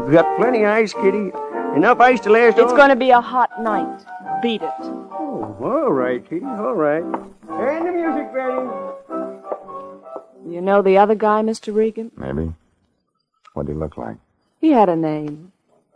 We've 0.00 0.12
got 0.12 0.36
plenty 0.38 0.62
of 0.64 0.70
ice, 0.70 0.92
Kitty. 0.92 1.30
Enough 1.76 2.00
ice 2.00 2.20
to 2.20 2.30
last 2.30 2.58
It's 2.58 2.70
all- 2.72 2.76
going 2.76 2.88
to 2.88 2.96
be 2.96 3.10
a 3.10 3.20
hot 3.20 3.50
night. 3.62 4.04
Beat 4.42 4.62
it. 4.62 4.70
Oh, 4.80 5.56
all 5.60 5.92
right, 5.92 6.24
Kitty. 6.28 6.44
All 6.44 6.74
right. 6.74 7.02
And 7.04 7.86
the 7.86 7.92
music 7.92 8.28
ready. 8.32 8.68
You 10.48 10.60
know 10.60 10.82
the 10.82 10.98
other 10.98 11.14
guy, 11.14 11.42
Mr. 11.42 11.74
Regan? 11.74 12.10
Maybe. 12.16 12.52
What'd 13.54 13.68
he 13.72 13.78
look 13.78 13.96
like? 13.96 14.16
He 14.60 14.70
had 14.70 14.88
a 14.88 14.96
name, 14.96 15.52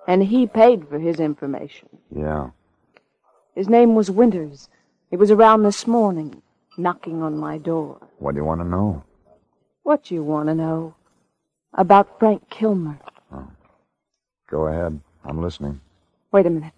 and 0.06 0.22
he 0.24 0.46
paid 0.46 0.88
for 0.88 0.98
his 0.98 1.18
information. 1.18 1.88
Yeah. 2.14 2.50
His 3.54 3.68
name 3.68 3.94
was 3.94 4.10
Winters. 4.10 4.68
He 5.10 5.16
was 5.16 5.30
around 5.30 5.62
this 5.62 5.86
morning, 5.86 6.42
knocking 6.76 7.22
on 7.22 7.38
my 7.38 7.58
door. 7.58 7.98
What 8.18 8.32
do 8.34 8.38
you 8.40 8.44
want 8.44 8.60
to 8.60 8.66
know? 8.68 9.02
What 9.86 10.10
you 10.10 10.24
want 10.24 10.48
to 10.48 10.54
know? 10.56 10.96
About 11.72 12.18
Frank 12.18 12.50
Kilmer. 12.50 12.98
Oh. 13.32 13.46
Go 14.50 14.66
ahead. 14.66 15.00
I'm 15.24 15.40
listening. 15.40 15.80
Wait 16.32 16.44
a 16.44 16.50
minute. 16.50 16.72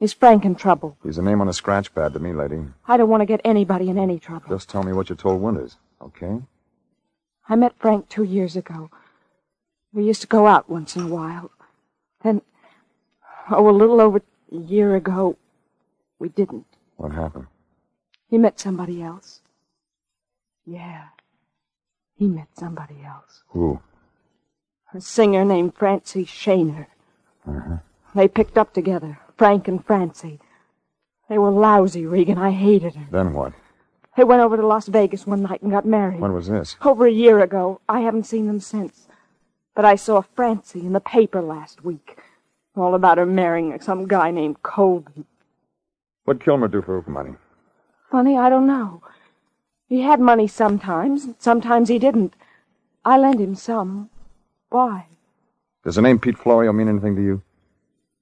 Is 0.00 0.12
Frank 0.12 0.44
in 0.44 0.54
trouble? 0.54 0.98
He's 1.02 1.16
a 1.16 1.22
name 1.22 1.40
on 1.40 1.48
a 1.48 1.54
scratch 1.54 1.94
pad 1.94 2.12
to 2.12 2.18
me, 2.18 2.34
lady. 2.34 2.60
I 2.86 2.98
don't 2.98 3.08
want 3.08 3.22
to 3.22 3.26
get 3.26 3.40
anybody 3.42 3.88
in 3.88 3.96
any 3.96 4.18
trouble. 4.18 4.50
Just 4.50 4.68
tell 4.68 4.82
me 4.82 4.92
what 4.92 5.08
you 5.08 5.16
told 5.16 5.40
Winters, 5.40 5.76
okay? 6.02 6.42
I 7.48 7.56
met 7.56 7.72
Frank 7.78 8.10
two 8.10 8.24
years 8.24 8.54
ago. 8.54 8.90
We 9.94 10.04
used 10.04 10.20
to 10.20 10.26
go 10.26 10.46
out 10.46 10.68
once 10.68 10.94
in 10.94 11.04
a 11.04 11.08
while. 11.08 11.50
Then, 12.22 12.42
oh, 13.50 13.66
a 13.66 13.70
little 13.70 13.98
over 13.98 14.20
a 14.52 14.56
year 14.56 14.94
ago, 14.94 15.38
we 16.18 16.28
didn't. 16.28 16.66
What 16.98 17.12
happened? 17.12 17.46
He 18.28 18.36
met 18.36 18.60
somebody 18.60 19.02
else. 19.02 19.40
Yeah. 20.66 21.06
He 22.16 22.26
met 22.26 22.48
somebody 22.58 23.04
else. 23.04 23.42
Who? 23.48 23.80
A 24.94 25.00
singer 25.00 25.44
named 25.44 25.74
Francie 25.74 26.24
Shaner. 26.24 26.86
Uh-huh. 27.46 27.76
They 28.14 28.28
picked 28.28 28.56
up 28.56 28.72
together, 28.72 29.18
Frank 29.36 29.68
and 29.68 29.84
Francie. 29.84 30.40
They 31.28 31.38
were 31.38 31.50
lousy, 31.50 32.06
Regan. 32.06 32.38
I 32.38 32.52
hated 32.52 32.94
her. 32.94 33.06
Then 33.10 33.34
what? 33.34 33.52
They 34.16 34.24
went 34.24 34.40
over 34.40 34.56
to 34.56 34.66
Las 34.66 34.86
Vegas 34.86 35.26
one 35.26 35.42
night 35.42 35.60
and 35.60 35.70
got 35.70 35.84
married. 35.84 36.20
When 36.20 36.32
was 36.32 36.48
this? 36.48 36.76
Over 36.82 37.06
a 37.06 37.12
year 37.12 37.40
ago. 37.40 37.80
I 37.88 38.00
haven't 38.00 38.24
seen 38.24 38.46
them 38.46 38.60
since. 38.60 39.06
But 39.74 39.84
I 39.84 39.96
saw 39.96 40.22
Francie 40.22 40.80
in 40.80 40.94
the 40.94 41.00
paper 41.00 41.42
last 41.42 41.84
week. 41.84 42.18
All 42.74 42.94
about 42.94 43.18
her 43.18 43.26
marrying 43.26 43.78
some 43.80 44.06
guy 44.06 44.30
named 44.30 44.62
Colby. 44.62 45.26
What'd 46.24 46.42
Kilmer 46.42 46.68
do 46.68 46.80
for 46.80 47.04
money? 47.06 47.34
Funny, 48.10 48.38
I 48.38 48.48
don't 48.48 48.66
know. 48.66 49.02
He 49.88 50.00
had 50.02 50.20
money 50.20 50.48
sometimes, 50.48 51.24
and 51.24 51.34
sometimes 51.38 51.88
he 51.88 51.98
didn't. 51.98 52.34
I 53.04 53.18
lent 53.18 53.40
him 53.40 53.54
some. 53.54 54.10
Why? 54.68 55.06
Does 55.84 55.94
the 55.94 56.02
name 56.02 56.18
Pete 56.18 56.36
Florio 56.36 56.72
mean 56.72 56.88
anything 56.88 57.14
to 57.14 57.22
you? 57.22 57.42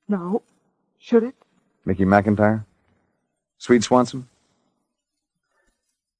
No. 0.09 0.42
Should 0.98 1.22
it? 1.22 1.35
Mickey 1.87 2.05
McIntyre? 2.05 2.64
Swede 3.59 3.83
Swanson? 3.83 4.29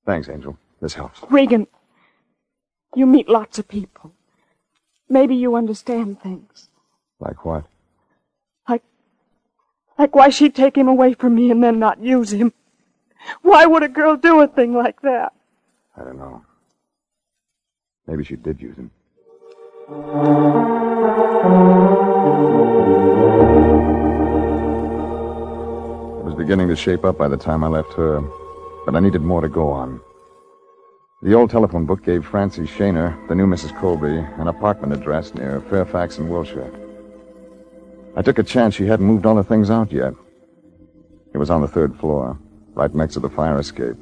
Thanks, 0.07 0.28
Angel. 0.28 0.57
This 0.80 0.94
helps. 0.94 1.20
Regan, 1.30 1.66
you 2.94 3.07
meet 3.07 3.28
lots 3.28 3.59
of 3.59 3.68
people. 3.68 4.12
Maybe 5.09 5.35
you 5.35 5.54
understand 5.54 6.20
things. 6.20 6.68
Like 7.20 7.44
what? 7.44 7.64
Like, 8.68 8.83
like 9.98 10.14
why 10.14 10.30
she'd 10.30 10.54
take 10.54 10.76
him 10.76 10.88
away 10.88 11.12
from 11.14 11.35
me 11.35 11.50
and 11.50 11.62
then 11.62 11.78
not 11.78 12.02
use 12.02 12.33
him. 12.33 12.52
Why 13.42 13.66
would 13.66 13.82
a 13.82 13.88
girl 13.88 14.16
do 14.16 14.40
a 14.40 14.48
thing 14.48 14.74
like 14.74 15.00
that? 15.02 15.32
I 15.96 16.04
don't 16.04 16.18
know. 16.18 16.42
Maybe 18.06 18.24
she 18.24 18.37
did 18.37 18.60
use 18.60 18.76
him. 18.76 18.90
It 26.18 26.24
was 26.24 26.34
beginning 26.37 26.68
to 26.68 26.76
shape 26.76 27.04
up 27.04 27.18
by 27.18 27.28
the 27.28 27.37
time 27.37 27.64
I 27.64 27.68
left 27.68 27.92
her, 27.94 28.20
but 28.84 28.94
I 28.94 29.00
needed 29.00 29.22
more 29.22 29.40
to 29.40 29.48
go 29.48 29.70
on. 29.70 30.00
The 31.22 31.32
old 31.32 31.50
telephone 31.50 31.87
book 31.87 32.04
gave 32.04 32.26
Francie 32.26 32.62
Shaner, 32.62 33.16
the 33.28 33.34
new 33.34 33.46
Mrs. 33.46 33.78
Colby, 33.80 34.18
an 34.18 34.48
apartment 34.48 34.92
address 34.92 35.34
near 35.34 35.62
Fairfax 35.70 36.18
in 36.18 36.28
Wilshire. 36.28 36.70
I 38.16 38.22
took 38.22 38.38
a 38.38 38.42
chance 38.42 38.74
she 38.74 38.87
hadn't 38.87 39.06
moved 39.06 39.24
all 39.24 39.34
the 39.34 39.42
things 39.42 39.70
out 39.70 39.90
yet. 39.90 40.12
It 41.32 41.38
was 41.38 41.48
on 41.48 41.62
the 41.62 41.68
third 41.68 41.96
floor, 41.96 42.38
right 42.74 42.94
next 42.94 43.14
to 43.14 43.20
the 43.20 43.30
fire 43.30 43.58
escape. 43.58 43.96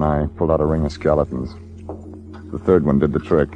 I 0.00 0.26
pulled 0.36 0.50
out 0.50 0.60
a 0.60 0.64
ring 0.64 0.84
of 0.84 0.92
skeletons. 0.92 1.54
The 2.50 2.58
third 2.58 2.84
one 2.84 2.98
did 2.98 3.12
the 3.12 3.18
trick. 3.18 3.48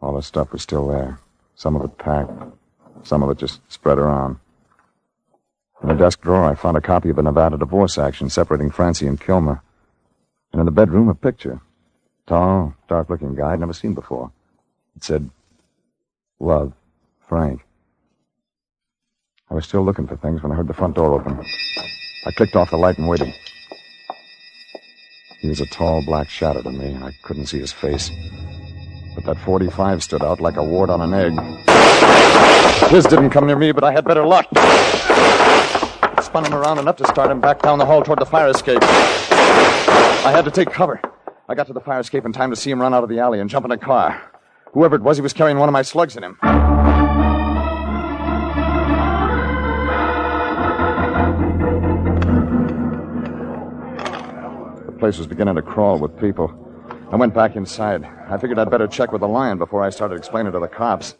All 0.00 0.14
the 0.14 0.22
stuff 0.22 0.52
was 0.52 0.62
still 0.62 0.88
there. 0.88 1.20
Some 1.54 1.74
of 1.74 1.84
it 1.84 1.98
packed, 1.98 2.30
some 3.02 3.22
of 3.22 3.30
it 3.30 3.38
just 3.38 3.60
spread 3.70 3.98
around. 3.98 4.38
In 5.82 5.90
a 5.90 5.96
desk 5.96 6.20
drawer, 6.20 6.44
I 6.44 6.54
found 6.54 6.76
a 6.76 6.80
copy 6.80 7.10
of 7.10 7.18
a 7.18 7.22
Nevada 7.22 7.56
divorce 7.56 7.98
action 7.98 8.30
separating 8.30 8.70
Francie 8.70 9.06
and 9.06 9.20
Kilmer. 9.20 9.62
And 10.52 10.60
in 10.60 10.66
the 10.66 10.72
bedroom, 10.72 11.08
a 11.08 11.14
picture. 11.14 11.60
Tall, 12.26 12.74
dark 12.88 13.10
looking 13.10 13.34
guy 13.34 13.52
I'd 13.52 13.60
never 13.60 13.72
seen 13.72 13.94
before. 13.94 14.32
It 14.96 15.04
said, 15.04 15.30
Love, 16.40 16.72
Frank. 17.28 17.64
I 19.50 19.54
was 19.54 19.64
still 19.64 19.82
looking 19.82 20.06
for 20.06 20.16
things 20.16 20.42
when 20.42 20.52
I 20.52 20.54
heard 20.54 20.68
the 20.68 20.74
front 20.74 20.96
door 20.96 21.14
open. 21.14 21.42
I 22.26 22.30
clicked 22.32 22.54
off 22.54 22.70
the 22.70 22.76
light 22.76 22.98
and 22.98 23.08
waited. 23.08 23.32
He 25.38 25.48
was 25.48 25.60
a 25.60 25.66
tall 25.66 26.04
black 26.04 26.28
shadow 26.28 26.60
to 26.60 26.70
me, 26.70 26.92
and 26.92 27.02
I 27.02 27.12
couldn't 27.22 27.46
see 27.46 27.58
his 27.58 27.72
face. 27.72 28.10
But 29.14 29.24
that 29.24 29.38
45 29.44 30.02
stood 30.02 30.22
out 30.22 30.40
like 30.40 30.56
a 30.56 30.62
wart 30.62 30.90
on 30.90 31.00
an 31.00 31.14
egg. 31.14 31.32
His 32.90 33.06
didn't 33.06 33.30
come 33.30 33.46
near 33.46 33.56
me, 33.56 33.72
but 33.72 33.84
I 33.84 33.92
had 33.92 34.04
better 34.04 34.26
luck. 34.26 34.46
Spun 36.22 36.44
him 36.44 36.54
around 36.54 36.78
enough 36.78 36.96
to 36.96 37.06
start 37.06 37.30
him 37.30 37.40
back 37.40 37.62
down 37.62 37.78
the 37.78 37.86
hall 37.86 38.02
toward 38.02 38.18
the 38.18 38.26
fire 38.26 38.48
escape. 38.48 38.82
I 38.82 40.30
had 40.30 40.44
to 40.44 40.50
take 40.50 40.70
cover. 40.70 41.00
I 41.48 41.54
got 41.54 41.66
to 41.68 41.72
the 41.72 41.80
fire 41.80 42.00
escape 42.00 42.26
in 42.26 42.32
time 42.34 42.50
to 42.50 42.56
see 42.56 42.70
him 42.70 42.82
run 42.82 42.92
out 42.92 43.02
of 43.02 43.08
the 43.08 43.18
alley 43.18 43.40
and 43.40 43.48
jump 43.48 43.64
in 43.64 43.70
a 43.70 43.78
car. 43.78 44.20
Whoever 44.72 44.96
it 44.96 45.02
was, 45.02 45.16
he 45.16 45.22
was 45.22 45.32
carrying 45.32 45.58
one 45.58 45.70
of 45.70 45.72
my 45.72 45.82
slugs 45.82 46.16
in 46.16 46.22
him. 46.22 46.38
Place 54.98 55.18
was 55.18 55.26
beginning 55.26 55.54
to 55.54 55.62
crawl 55.62 55.98
with 55.98 56.18
people. 56.18 56.52
I 57.10 57.16
went 57.16 57.32
back 57.32 57.56
inside. 57.56 58.04
I 58.04 58.36
figured 58.36 58.58
I'd 58.58 58.70
better 58.70 58.86
check 58.86 59.12
with 59.12 59.20
the 59.20 59.28
lion 59.28 59.58
before 59.58 59.82
I 59.82 59.90
started 59.90 60.18
explaining 60.18 60.52
to 60.52 60.58
the 60.58 60.68
cops. 60.68 61.14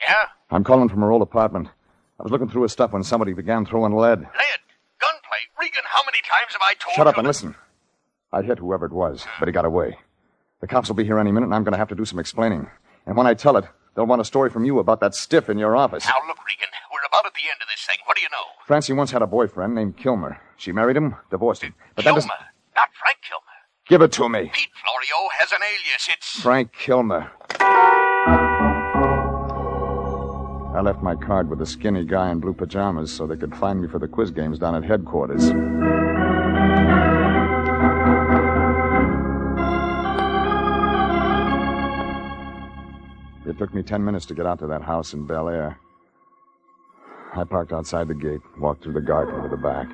Yeah? 0.00 0.14
I'm 0.50 0.64
calling 0.64 0.88
from 0.88 1.00
her 1.00 1.12
old 1.12 1.22
apartment. 1.22 1.68
I 2.18 2.22
was 2.22 2.32
looking 2.32 2.48
through 2.48 2.62
his 2.62 2.72
stuff 2.72 2.92
when 2.92 3.02
somebody 3.02 3.34
began 3.34 3.66
throwing 3.66 3.94
lead. 3.94 4.20
Lead. 4.20 4.60
Gunplay. 5.00 5.42
Regan, 5.60 5.82
how 5.84 6.02
many 6.04 6.18
times 6.22 6.52
have 6.52 6.62
I 6.62 6.74
told 6.74 6.92
you? 6.92 6.96
Shut 6.96 7.06
up 7.06 7.18
and 7.18 7.26
listen. 7.26 7.54
I 8.32 8.42
hit 8.42 8.58
whoever 8.58 8.86
it 8.86 8.92
was, 8.92 9.26
but 9.38 9.46
he 9.46 9.52
got 9.52 9.64
away. 9.64 9.98
The 10.60 10.66
cops 10.66 10.88
will 10.88 10.96
be 10.96 11.04
here 11.04 11.18
any 11.18 11.30
minute, 11.30 11.46
and 11.46 11.54
I'm 11.54 11.62
going 11.64 11.72
to 11.72 11.78
have 11.78 11.90
to 11.90 11.94
do 11.94 12.06
some 12.06 12.18
explaining. 12.18 12.68
And 13.06 13.16
when 13.16 13.26
I 13.26 13.34
tell 13.34 13.56
it, 13.56 13.64
they'll 13.94 14.06
want 14.06 14.20
a 14.20 14.24
story 14.24 14.50
from 14.50 14.64
you 14.64 14.78
about 14.80 15.00
that 15.00 15.14
stiff 15.14 15.48
in 15.48 15.58
your 15.58 15.76
office. 15.76 16.04
Now, 16.04 16.14
look, 16.26 16.38
Regan, 16.44 16.68
we're 16.92 17.06
about 17.06 17.24
at 17.24 17.34
the 17.34 17.48
end 17.50 17.62
of 17.62 17.68
this 17.68 17.86
thing. 17.86 17.98
What 18.04 18.16
do 18.16 18.22
you 18.22 18.28
know? 18.30 18.44
Francie 18.66 18.92
once 18.92 19.12
had 19.12 19.22
a 19.22 19.26
boyfriend 19.26 19.74
named 19.74 19.96
Kilmer. 19.96 20.40
She 20.56 20.72
married 20.72 20.96
him, 20.96 21.14
divorced 21.30 21.62
him. 21.62 21.74
But 21.94 22.04
that 22.04 22.10
Kilmer, 22.10 22.16
doesn't... 22.16 22.30
not 22.74 22.88
Frank 22.98 23.18
Kilmer. 23.22 23.42
Give 23.88 24.02
it 24.02 24.10
to 24.12 24.28
me. 24.28 24.50
Pete 24.52 24.70
Florio 24.82 25.28
has 25.38 25.52
an 25.52 25.58
alias. 25.62 26.08
It's. 26.10 26.40
Frank 26.40 26.72
Kilmer. 26.72 27.30
I 30.74 30.80
left 30.82 31.00
my 31.02 31.14
card 31.14 31.48
with 31.48 31.60
the 31.60 31.66
skinny 31.66 32.04
guy 32.04 32.30
in 32.30 32.40
blue 32.40 32.52
pajamas 32.52 33.10
so 33.12 33.26
they 33.26 33.36
could 33.36 33.56
find 33.56 33.80
me 33.80 33.88
for 33.88 33.98
the 33.98 34.08
quiz 34.08 34.30
games 34.30 34.58
down 34.58 34.74
at 34.74 34.84
headquarters. 34.84 35.52
It 43.46 43.58
took 43.58 43.72
me 43.72 43.82
ten 43.82 44.04
minutes 44.04 44.26
to 44.26 44.34
get 44.34 44.44
out 44.44 44.58
to 44.58 44.66
that 44.66 44.82
house 44.82 45.12
in 45.12 45.26
Bel 45.26 45.48
Air. 45.48 45.78
I 47.34 47.44
parked 47.44 47.72
outside 47.72 48.08
the 48.08 48.14
gate, 48.14 48.40
walked 48.58 48.82
through 48.82 48.94
the 48.94 49.00
garden 49.00 49.42
to 49.42 49.48
the 49.48 49.56
back. 49.56 49.88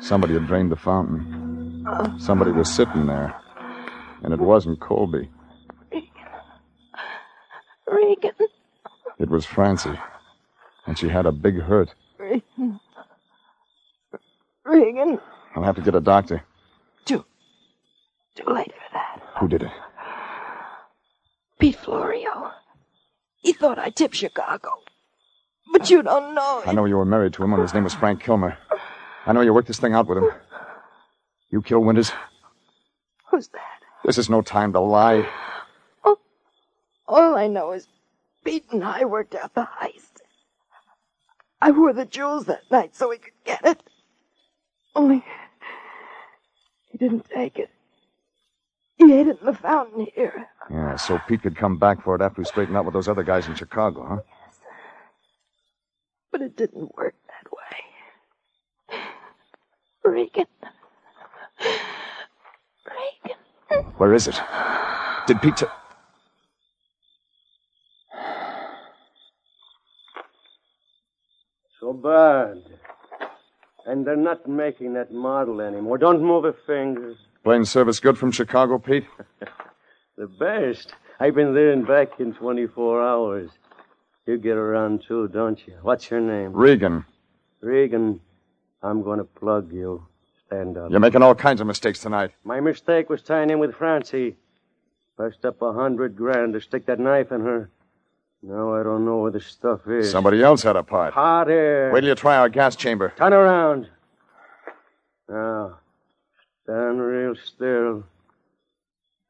Somebody 0.00 0.34
had 0.34 0.46
drained 0.46 0.72
the 0.72 0.76
fountain. 0.76 1.84
Somebody 2.18 2.52
was 2.52 2.72
sitting 2.72 3.06
there. 3.06 3.34
And 4.22 4.32
it 4.32 4.40
wasn't 4.40 4.80
Colby. 4.80 5.28
Regan. 5.92 6.10
Regan. 7.86 8.32
It 9.18 9.28
was 9.28 9.44
Francie. 9.44 9.98
And 10.86 10.98
she 10.98 11.08
had 11.08 11.26
a 11.26 11.32
big 11.32 11.60
hurt. 11.60 11.94
Regan. 12.18 12.80
Regan. 14.64 15.20
I'll 15.54 15.62
have 15.62 15.76
to 15.76 15.82
get 15.82 15.94
a 15.94 16.00
doctor. 16.00 16.42
Too. 17.04 17.24
Too 18.34 18.50
late 18.50 18.72
for 18.72 18.92
that. 18.94 19.22
Who 19.40 19.48
did 19.48 19.62
it? 19.62 19.70
Pete 21.58 21.76
Florio. 21.76 22.52
He 23.36 23.52
thought 23.52 23.78
I 23.78 23.90
tipped 23.90 24.16
Chicago. 24.16 24.70
But 25.72 25.90
you 25.90 26.02
don't 26.02 26.34
know. 26.34 26.62
I 26.64 26.72
know 26.72 26.84
you 26.84 26.96
were 26.96 27.04
married 27.04 27.32
to 27.34 27.44
him 27.44 27.52
and 27.52 27.62
his 27.62 27.74
name 27.74 27.84
was 27.84 27.94
Frank 27.94 28.22
Kilmer. 28.22 28.58
I 29.26 29.32
know 29.32 29.40
you 29.40 29.52
worked 29.52 29.68
this 29.68 29.78
thing 29.78 29.94
out 29.94 30.06
with 30.06 30.18
him. 30.18 30.30
You 31.50 31.62
killed 31.62 31.84
Winters? 31.84 32.12
Who's 33.30 33.48
that? 33.48 33.82
This 34.04 34.18
is 34.18 34.30
no 34.30 34.42
time 34.42 34.72
to 34.72 34.80
lie. 34.80 35.28
All 37.08 37.36
I 37.36 37.46
know 37.46 37.72
is 37.72 37.88
Pete 38.44 38.64
and 38.70 38.84
I 38.84 39.04
worked 39.04 39.34
out 39.34 39.54
the 39.54 39.68
heist. 39.80 40.20
I 41.60 41.70
wore 41.70 41.92
the 41.92 42.04
jewels 42.04 42.46
that 42.46 42.70
night 42.70 42.94
so 42.94 43.10
he 43.10 43.18
could 43.18 43.32
get 43.44 43.64
it. 43.64 43.82
Only 44.94 45.24
he 46.90 46.98
didn't 46.98 47.28
take 47.28 47.58
it. 47.58 47.70
He 48.98 49.10
hid 49.10 49.28
it 49.28 49.38
in 49.40 49.46
the 49.46 49.54
fountain 49.54 50.06
here. 50.14 50.48
Yeah, 50.70 50.96
so 50.96 51.18
Pete 51.28 51.42
could 51.42 51.56
come 51.56 51.78
back 51.78 52.02
for 52.02 52.14
it 52.16 52.22
after 52.22 52.42
he 52.42 52.46
straightened 52.46 52.76
out 52.76 52.84
with 52.86 52.94
those 52.94 53.08
other 53.08 53.22
guys 53.22 53.46
in 53.48 53.54
Chicago, 53.54 54.06
huh? 54.08 54.16
Yes. 54.46 54.58
But 56.32 56.42
it 56.42 56.56
didn't 56.56 56.94
work 56.96 57.14
that 57.28 57.52
way. 57.52 57.84
Regan. 60.04 60.46
Regan. 62.86 63.38
Where 63.98 64.14
is 64.14 64.28
it? 64.28 64.40
Did 65.26 65.40
Pete. 65.42 65.56
T- 65.58 65.66
So 71.80 71.92
bad. 71.92 72.62
And 73.86 74.06
they're 74.06 74.16
not 74.16 74.48
making 74.48 74.94
that 74.94 75.12
model 75.12 75.60
anymore. 75.60 75.98
Don't 75.98 76.22
move 76.22 76.44
a 76.44 76.54
finger. 76.66 77.14
Plane 77.46 77.64
service 77.64 78.00
good 78.00 78.18
from 78.18 78.32
Chicago, 78.32 78.76
Pete? 78.76 79.06
The 80.18 80.26
best. 80.26 80.94
I've 81.20 81.34
been 81.34 81.52
there 81.54 81.72
and 81.72 81.86
back 81.86 82.18
in 82.18 82.32
24 82.32 83.06
hours. 83.06 83.50
You 84.26 84.38
get 84.38 84.56
around 84.56 85.04
too, 85.06 85.28
don't 85.28 85.60
you? 85.66 85.74
What's 85.82 86.10
your 86.10 86.20
name? 86.20 86.54
Regan. 86.54 87.04
Regan. 87.60 88.20
I'm 88.82 89.02
going 89.02 89.18
to 89.18 89.24
plug 89.24 89.70
you. 89.72 90.06
Stand 90.46 90.78
up. 90.78 90.90
You're 90.90 91.00
making 91.00 91.22
all 91.22 91.34
kinds 91.34 91.60
of 91.60 91.66
mistakes 91.66 92.00
tonight. 92.00 92.30
My 92.44 92.60
mistake 92.60 93.10
was 93.10 93.22
tying 93.22 93.50
in 93.50 93.58
with 93.58 93.74
Francie. 93.74 94.36
First 95.18 95.44
up 95.44 95.60
a 95.60 95.72
hundred 95.74 96.16
grand 96.16 96.54
to 96.54 96.62
stick 96.62 96.86
that 96.86 96.98
knife 96.98 97.30
in 97.30 97.42
her. 97.42 97.70
Now 98.42 98.74
I 98.74 98.82
don't 98.82 99.04
know 99.04 99.18
where 99.18 99.30
the 99.30 99.40
stuff 99.40 99.86
is. 99.86 100.10
Somebody 100.10 100.42
else 100.42 100.62
had 100.62 100.76
a 100.76 100.82
part. 100.82 101.12
Hot 101.12 101.50
air. 101.50 101.92
Wait 101.92 102.00
till 102.00 102.08
you 102.08 102.14
try 102.14 102.38
our 102.38 102.48
gas 102.48 102.74
chamber. 102.74 103.12
Turn 103.18 103.34
around. 103.34 103.90
Now, 106.66 106.74
stand 106.74 107.00
real 107.00 107.34
still. 107.36 108.04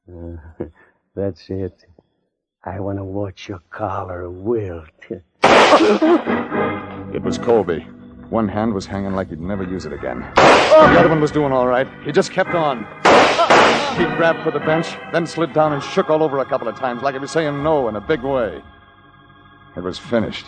Uh, 0.08 0.36
that's 1.14 1.48
it. 1.48 1.84
I 2.64 2.80
want 2.80 2.98
to 2.98 3.04
watch 3.04 3.48
your 3.48 3.60
collar 3.70 4.28
wilt. 4.30 4.88
It 7.14 7.22
was 7.22 7.38
Colby. 7.38 7.80
One 8.28 8.48
hand 8.48 8.74
was 8.74 8.86
hanging 8.86 9.12
like 9.12 9.28
he'd 9.28 9.40
never 9.40 9.62
use 9.62 9.86
it 9.86 9.92
again. 9.92 10.20
The 10.34 10.98
other 10.98 11.08
one 11.08 11.20
was 11.20 11.30
doing 11.30 11.52
all 11.52 11.68
right. 11.68 11.86
He 12.04 12.10
just 12.10 12.32
kept 12.32 12.50
on. 12.50 12.78
He 13.96 14.04
grabbed 14.16 14.42
for 14.42 14.50
the 14.50 14.58
bench, 14.60 14.88
then 15.12 15.26
slid 15.26 15.52
down 15.52 15.72
and 15.72 15.82
shook 15.82 16.10
all 16.10 16.22
over 16.22 16.40
a 16.40 16.44
couple 16.44 16.66
of 16.66 16.76
times 16.76 17.02
like 17.02 17.14
he 17.14 17.20
was 17.20 17.30
saying 17.30 17.62
no 17.62 17.88
in 17.88 17.96
a 17.96 18.00
big 18.00 18.22
way. 18.22 18.60
It 19.76 19.80
was 19.80 19.98
finished. 19.98 20.46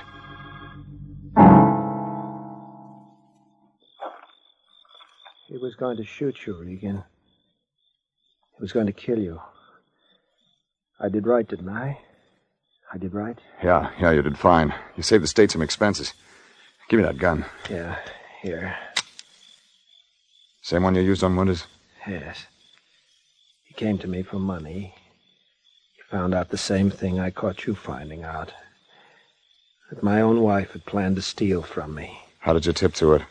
Was 5.68 5.76
going 5.76 5.98
to 5.98 6.04
shoot 6.04 6.46
you, 6.46 6.54
Regan. 6.54 7.04
He 8.56 8.62
was 8.62 8.72
going 8.72 8.86
to 8.86 8.92
kill 8.92 9.18
you. 9.18 9.38
I 10.98 11.10
did 11.10 11.26
right, 11.26 11.46
didn't 11.46 11.68
I? 11.68 11.98
I 12.90 12.96
did 12.96 13.12
right? 13.12 13.38
Yeah, 13.62 13.90
yeah, 14.00 14.12
you 14.12 14.22
did 14.22 14.38
fine. 14.38 14.72
You 14.96 15.02
saved 15.02 15.22
the 15.22 15.28
state 15.28 15.50
some 15.50 15.60
expenses. 15.60 16.14
Give 16.88 17.00
me 17.00 17.04
that 17.04 17.18
gun. 17.18 17.44
Yeah, 17.68 17.98
here. 18.40 18.74
Same 20.62 20.84
one 20.84 20.94
you 20.94 21.02
used 21.02 21.22
on 21.22 21.36
Winters? 21.36 21.66
Yes. 22.06 22.46
He 23.64 23.74
came 23.74 23.98
to 23.98 24.08
me 24.08 24.22
for 24.22 24.38
money. 24.38 24.94
He 25.96 26.02
found 26.10 26.32
out 26.32 26.48
the 26.48 26.56
same 26.56 26.90
thing 26.90 27.20
I 27.20 27.28
caught 27.28 27.66
you 27.66 27.74
finding 27.74 28.24
out. 28.24 28.54
That 29.90 30.02
my 30.02 30.22
own 30.22 30.40
wife 30.40 30.70
had 30.70 30.86
planned 30.86 31.16
to 31.16 31.22
steal 31.22 31.60
from 31.60 31.94
me. 31.94 32.18
How 32.38 32.54
did 32.54 32.64
you 32.64 32.72
tip 32.72 32.94
to 32.94 33.12
it? 33.12 33.22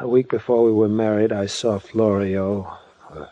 A 0.00 0.06
week 0.06 0.28
before 0.28 0.62
we 0.62 0.70
were 0.70 0.88
married, 0.88 1.32
I 1.32 1.46
saw 1.46 1.80
Florio, 1.80 2.78
or 3.10 3.30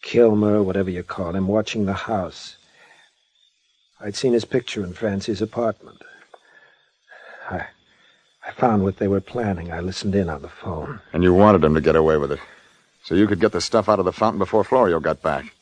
Kilmer, 0.00 0.62
whatever 0.62 0.88
you 0.88 1.02
call 1.02 1.36
him, 1.36 1.48
watching 1.48 1.84
the 1.84 1.92
house. 1.92 2.56
I'd 4.00 4.16
seen 4.16 4.32
his 4.32 4.46
picture 4.46 4.82
in 4.82 4.94
Francie's 4.94 5.42
apartment. 5.42 6.00
I, 7.50 7.66
I 8.46 8.52
found 8.52 8.84
what 8.84 8.96
they 8.96 9.06
were 9.06 9.20
planning. 9.20 9.70
I 9.70 9.80
listened 9.80 10.14
in 10.14 10.30
on 10.30 10.40
the 10.40 10.48
phone. 10.48 11.00
And 11.12 11.22
you 11.22 11.34
wanted 11.34 11.62
him 11.62 11.74
to 11.74 11.80
get 11.82 11.94
away 11.94 12.16
with 12.16 12.32
it. 12.32 12.40
So 13.04 13.14
you 13.14 13.26
could 13.26 13.40
get 13.40 13.52
the 13.52 13.60
stuff 13.60 13.88
out 13.88 13.98
of 13.98 14.06
the 14.06 14.12
fountain 14.12 14.38
before 14.38 14.64
Florio 14.64 14.98
got 14.98 15.20
back. 15.20 15.54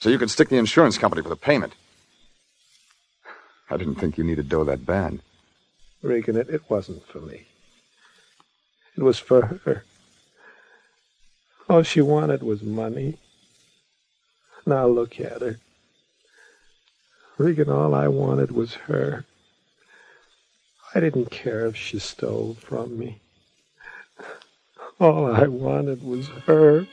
So 0.00 0.10
you 0.10 0.18
could 0.18 0.30
stick 0.30 0.48
the 0.48 0.56
insurance 0.56 0.98
company 0.98 1.22
for 1.22 1.28
the 1.28 1.36
payment. 1.36 1.74
I 3.70 3.76
didn't 3.76 3.96
think 3.96 4.18
you 4.18 4.24
needed 4.24 4.48
dough 4.48 4.64
that 4.64 4.84
bad. 4.84 5.20
Regan, 6.02 6.36
it, 6.36 6.48
it 6.48 6.62
wasn't 6.68 7.06
for 7.06 7.20
me. 7.20 7.46
It 8.98 9.04
was 9.04 9.20
for 9.20 9.60
her. 9.64 9.84
All 11.68 11.84
she 11.84 12.00
wanted 12.00 12.42
was 12.42 12.62
money. 12.62 13.18
Now 14.66 14.88
look 14.88 15.20
at 15.20 15.40
her. 15.40 15.60
Regan, 17.36 17.70
all 17.70 17.94
I 17.94 18.08
wanted 18.08 18.50
was 18.50 18.74
her. 18.90 19.24
I 20.96 20.98
didn't 20.98 21.30
care 21.30 21.64
if 21.66 21.76
she 21.76 22.00
stole 22.00 22.54
from 22.54 22.98
me. 22.98 23.20
All 24.98 25.32
I 25.32 25.46
wanted 25.46 26.02
was 26.02 26.26
her. 26.48 26.88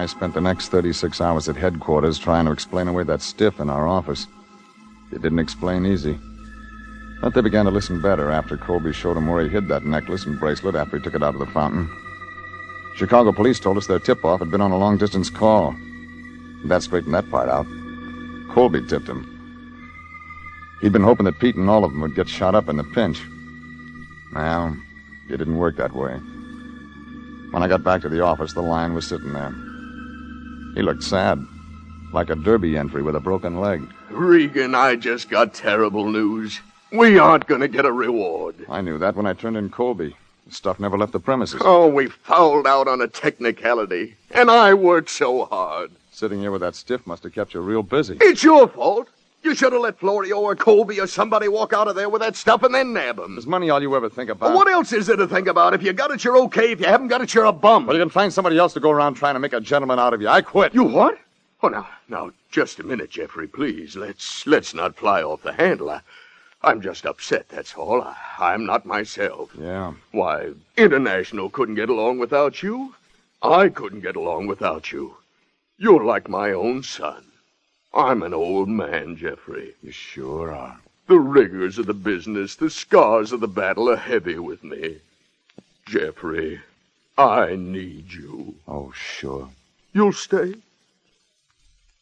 I 0.00 0.06
spent 0.06 0.32
the 0.32 0.40
next 0.40 0.68
36 0.68 1.20
hours 1.20 1.46
at 1.50 1.56
headquarters 1.56 2.18
trying 2.18 2.46
to 2.46 2.52
explain 2.52 2.88
away 2.88 3.02
that 3.04 3.20
stiff 3.20 3.60
in 3.60 3.68
our 3.68 3.86
office. 3.86 4.26
It 5.12 5.20
didn't 5.20 5.40
explain 5.40 5.84
easy. 5.84 6.18
But 7.20 7.34
they 7.34 7.42
began 7.42 7.66
to 7.66 7.70
listen 7.70 8.00
better 8.00 8.30
after 8.30 8.56
Colby 8.56 8.94
showed 8.94 9.18
them 9.18 9.26
where 9.26 9.42
he 9.42 9.50
hid 9.50 9.68
that 9.68 9.84
necklace 9.84 10.24
and 10.24 10.40
bracelet 10.40 10.74
after 10.74 10.96
he 10.96 11.02
took 11.02 11.14
it 11.14 11.22
out 11.22 11.34
of 11.34 11.40
the 11.40 11.52
fountain. 11.52 11.86
Chicago 12.96 13.30
police 13.30 13.60
told 13.60 13.76
us 13.76 13.88
their 13.88 13.98
tip 13.98 14.24
off 14.24 14.40
had 14.40 14.50
been 14.50 14.62
on 14.62 14.70
a 14.70 14.78
long 14.78 14.96
distance 14.96 15.28
call. 15.28 15.76
That 16.64 16.82
straightened 16.82 17.12
that 17.12 17.30
part 17.30 17.50
out. 17.50 17.66
Colby 18.54 18.80
tipped 18.86 19.06
him. 19.06 19.26
He'd 20.80 20.94
been 20.94 21.04
hoping 21.04 21.26
that 21.26 21.40
Pete 21.40 21.56
and 21.56 21.68
all 21.68 21.84
of 21.84 21.92
them 21.92 22.00
would 22.00 22.14
get 22.14 22.26
shot 22.26 22.54
up 22.54 22.70
in 22.70 22.78
the 22.78 22.84
pinch. 22.84 23.20
Well, 24.34 24.74
it 25.28 25.36
didn't 25.36 25.58
work 25.58 25.76
that 25.76 25.94
way. 25.94 26.14
When 27.50 27.62
I 27.62 27.68
got 27.68 27.84
back 27.84 28.00
to 28.00 28.08
the 28.08 28.24
office, 28.24 28.54
the 28.54 28.62
lion 28.62 28.94
was 28.94 29.06
sitting 29.06 29.34
there. 29.34 29.54
He 30.74 30.82
looked 30.82 31.02
sad. 31.02 31.44
Like 32.12 32.30
a 32.30 32.34
derby 32.34 32.76
entry 32.76 33.02
with 33.02 33.16
a 33.16 33.20
broken 33.20 33.60
leg. 33.60 33.82
Regan, 34.10 34.74
I 34.74 34.96
just 34.96 35.30
got 35.30 35.54
terrible 35.54 36.10
news. 36.10 36.60
We 36.92 37.18
aren't 37.18 37.46
going 37.46 37.60
to 37.60 37.68
get 37.68 37.84
a 37.84 37.92
reward. 37.92 38.56
I 38.68 38.80
knew 38.80 38.98
that 38.98 39.14
when 39.14 39.26
I 39.26 39.32
turned 39.32 39.56
in 39.56 39.70
Colby. 39.70 40.16
The 40.46 40.54
stuff 40.54 40.80
never 40.80 40.98
left 40.98 41.12
the 41.12 41.20
premises. 41.20 41.60
Oh, 41.64 41.86
we 41.86 42.08
fouled 42.08 42.66
out 42.66 42.88
on 42.88 43.00
a 43.00 43.06
technicality. 43.06 44.16
And 44.32 44.50
I 44.50 44.74
worked 44.74 45.10
so 45.10 45.44
hard. 45.44 45.92
Sitting 46.10 46.40
here 46.40 46.50
with 46.50 46.62
that 46.62 46.74
stiff 46.74 47.06
must 47.06 47.22
have 47.22 47.32
kept 47.32 47.54
you 47.54 47.60
real 47.60 47.84
busy. 47.84 48.18
It's 48.20 48.42
your 48.42 48.66
fault. 48.66 49.08
You 49.42 49.54
should 49.54 49.72
have 49.72 49.80
let 49.80 49.98
Florio 49.98 50.38
or 50.38 50.54
Colby 50.54 51.00
or 51.00 51.06
somebody 51.06 51.48
walk 51.48 51.72
out 51.72 51.88
of 51.88 51.96
there 51.96 52.10
with 52.10 52.20
that 52.20 52.36
stuff 52.36 52.62
and 52.62 52.74
then 52.74 52.92
nab 52.92 53.18
him. 53.18 53.38
Is 53.38 53.46
money 53.46 53.70
all 53.70 53.80
you 53.80 53.94
ever 53.96 54.10
think 54.10 54.28
about? 54.28 54.50
Well, 54.50 54.56
what 54.56 54.68
else 54.68 54.92
is 54.92 55.06
there 55.06 55.16
to 55.16 55.26
think 55.26 55.48
about? 55.48 55.72
If 55.72 55.82
you 55.82 55.94
got 55.94 56.10
it, 56.10 56.22
you're 56.22 56.36
okay. 56.42 56.72
If 56.72 56.80
you 56.80 56.86
haven't 56.86 57.08
got 57.08 57.22
it, 57.22 57.32
you're 57.32 57.46
a 57.46 57.52
bum. 57.52 57.86
Well, 57.86 57.96
you 57.96 58.02
can 58.02 58.10
find 58.10 58.30
somebody 58.30 58.58
else 58.58 58.74
to 58.74 58.80
go 58.80 58.90
around 58.90 59.14
trying 59.14 59.34
to 59.34 59.40
make 59.40 59.54
a 59.54 59.60
gentleman 59.60 59.98
out 59.98 60.12
of 60.12 60.20
you. 60.20 60.28
I 60.28 60.42
quit. 60.42 60.74
You 60.74 60.84
what? 60.84 61.18
Oh, 61.62 61.68
now, 61.68 61.88
now, 62.08 62.32
just 62.50 62.80
a 62.80 62.82
minute, 62.82 63.10
Jeffrey, 63.10 63.46
please. 63.46 63.96
Let's 63.96 64.46
let's 64.46 64.74
not 64.74 64.96
fly 64.96 65.22
off 65.22 65.42
the 65.42 65.52
handle. 65.52 65.90
I, 65.90 66.00
I'm 66.62 66.82
just 66.82 67.06
upset, 67.06 67.48
that's 67.48 67.74
all. 67.74 68.02
I, 68.02 68.14
I'm 68.38 68.66
not 68.66 68.84
myself. 68.84 69.50
Yeah. 69.58 69.94
Why, 70.12 70.52
International 70.76 71.48
couldn't 71.48 71.76
get 71.76 71.88
along 71.88 72.18
without 72.18 72.62
you. 72.62 72.94
I 73.42 73.70
couldn't 73.70 74.00
get 74.00 74.16
along 74.16 74.46
without 74.48 74.92
you. 74.92 75.16
You're 75.78 76.04
like 76.04 76.28
my 76.28 76.52
own 76.52 76.82
son. 76.82 77.24
I'm 77.92 78.22
an 78.22 78.34
old 78.34 78.68
man, 78.68 79.16
Jeffrey. 79.16 79.74
You 79.82 79.90
sure 79.90 80.52
are. 80.52 80.78
The 81.08 81.18
rigors 81.18 81.78
of 81.78 81.86
the 81.86 81.94
business, 81.94 82.54
the 82.54 82.70
scars 82.70 83.32
of 83.32 83.40
the 83.40 83.48
battle 83.48 83.90
are 83.90 83.96
heavy 83.96 84.38
with 84.38 84.62
me. 84.62 84.98
Jeffrey, 85.86 86.60
I 87.18 87.56
need 87.56 88.12
you. 88.12 88.54
Oh, 88.68 88.92
sure. 88.94 89.48
You'll 89.92 90.12
stay? 90.12 90.54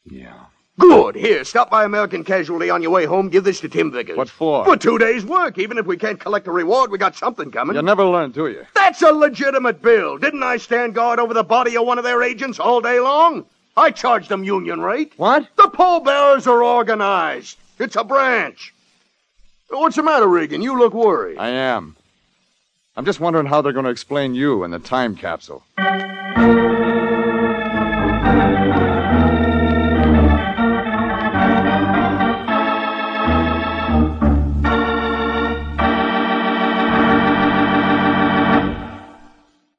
Yeah. 0.04 0.44
Good. 0.78 1.16
Here, 1.16 1.42
stop 1.42 1.70
by 1.70 1.84
American 1.84 2.22
Casualty 2.22 2.70
on 2.70 2.82
your 2.82 2.92
way 2.92 3.04
home. 3.04 3.30
Give 3.30 3.42
this 3.42 3.60
to 3.60 3.68
Tim 3.68 3.90
Vickers. 3.90 4.16
What 4.16 4.28
for? 4.28 4.64
For 4.64 4.76
two 4.76 4.98
days' 4.98 5.24
work. 5.24 5.58
Even 5.58 5.78
if 5.78 5.86
we 5.86 5.96
can't 5.96 6.20
collect 6.20 6.46
a 6.46 6.52
reward, 6.52 6.90
we 6.90 6.98
got 6.98 7.16
something 7.16 7.50
coming. 7.50 7.74
You 7.74 7.82
never 7.82 8.04
learn, 8.04 8.30
do 8.30 8.46
you? 8.46 8.64
That's 8.74 9.02
a 9.02 9.10
legitimate 9.10 9.82
bill. 9.82 10.18
Didn't 10.18 10.42
I 10.42 10.58
stand 10.58 10.94
guard 10.94 11.18
over 11.18 11.34
the 11.34 11.42
body 11.42 11.76
of 11.76 11.84
one 11.86 11.98
of 11.98 12.04
their 12.04 12.22
agents 12.22 12.60
all 12.60 12.80
day 12.80 13.00
long? 13.00 13.46
I 13.78 13.92
charge 13.92 14.26
them 14.26 14.42
union 14.42 14.80
rate. 14.80 15.12
What? 15.18 15.46
The 15.54 15.68
pallbearers 15.68 16.48
are 16.48 16.64
organized. 16.64 17.58
It's 17.78 17.94
a 17.94 18.02
branch. 18.02 18.74
What's 19.70 19.94
the 19.94 20.02
matter, 20.02 20.26
Regan? 20.26 20.62
You 20.62 20.76
look 20.76 20.94
worried. 20.94 21.38
I 21.38 21.50
am. 21.50 21.96
I'm 22.96 23.04
just 23.04 23.20
wondering 23.20 23.46
how 23.46 23.62
they're 23.62 23.72
going 23.72 23.84
to 23.84 23.90
explain 23.92 24.34
you 24.34 24.64
and 24.64 24.74
the 24.74 24.80
time 24.80 25.14
capsule. 25.14 25.62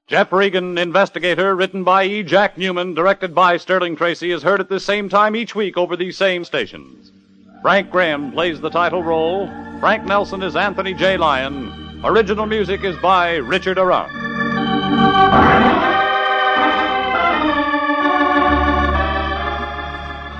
Jeff 0.09 0.33
Regan, 0.33 0.79
Investigator, 0.79 1.55
written 1.55 1.83
by 1.83 2.03
E. 2.03 2.23
Jack 2.23 2.57
Newman, 2.57 2.95
directed 2.95 3.35
by 3.35 3.57
Sterling 3.57 3.95
Tracy, 3.95 4.31
is 4.31 4.41
heard 4.41 4.59
at 4.59 4.67
the 4.67 4.79
same 4.79 5.07
time 5.07 5.35
each 5.35 5.53
week 5.53 5.77
over 5.77 5.95
these 5.95 6.17
same 6.17 6.43
stations. 6.43 7.11
Frank 7.61 7.91
Graham 7.91 8.31
plays 8.31 8.59
the 8.59 8.71
title 8.71 9.03
role. 9.03 9.45
Frank 9.79 10.05
Nelson 10.05 10.41
is 10.41 10.55
Anthony 10.55 10.95
J. 10.95 11.15
Lyon. 11.15 12.01
Original 12.03 12.47
music 12.47 12.83
is 12.83 12.97
by 12.97 13.35
Richard 13.35 13.77
Aurandt. 13.77 14.09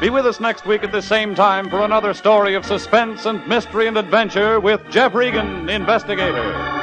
Be 0.01 0.09
with 0.09 0.25
us 0.25 0.39
next 0.39 0.65
week 0.65 0.83
at 0.83 0.91
the 0.91 1.01
same 1.03 1.35
time 1.35 1.69
for 1.69 1.81
another 1.81 2.15
story 2.15 2.55
of 2.55 2.65
suspense 2.65 3.27
and 3.27 3.45
mystery 3.47 3.85
and 3.85 3.99
adventure 3.99 4.59
with 4.59 4.81
Jeff 4.89 5.13
Regan, 5.13 5.69
Investigator. 5.69 6.78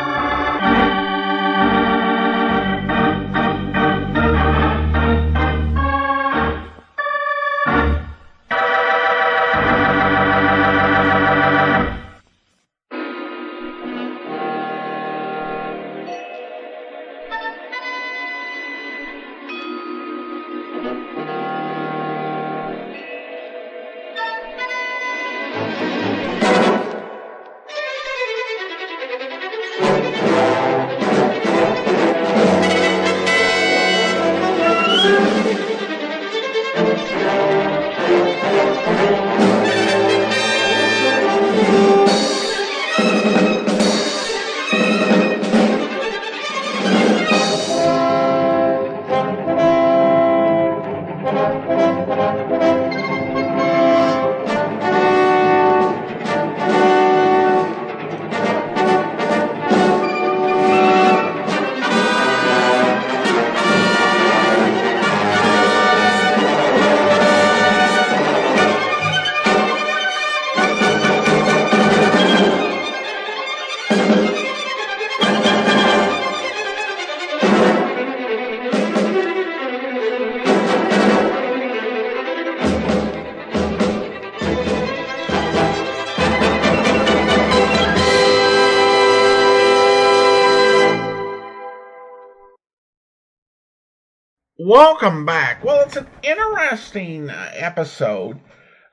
Welcome 94.89 95.27
back. 95.27 95.65
Well, 95.65 95.81
it's 95.81 95.97
an 95.97 96.07
interesting 96.23 97.29
uh, 97.29 97.51
episode. 97.55 98.39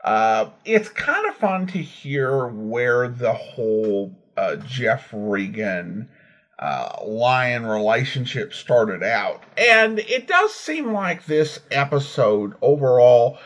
Uh, 0.03 0.49
it's 0.65 0.89
kind 0.89 1.27
of 1.27 1.35
fun 1.35 1.67
to 1.67 1.77
hear 1.77 2.47
where 2.47 3.07
the 3.07 3.33
whole 3.33 4.11
uh, 4.35 4.55
Jeff 4.55 5.09
Regan 5.13 6.09
uh, 6.57 6.95
Lyon 7.05 7.67
relationship 7.67 8.55
started 8.55 9.03
out. 9.03 9.43
And 9.55 9.99
it 9.99 10.27
does 10.27 10.51
seem 10.55 10.93
like 10.93 11.27
this 11.27 11.59
episode 11.69 12.55
overall 12.63 13.37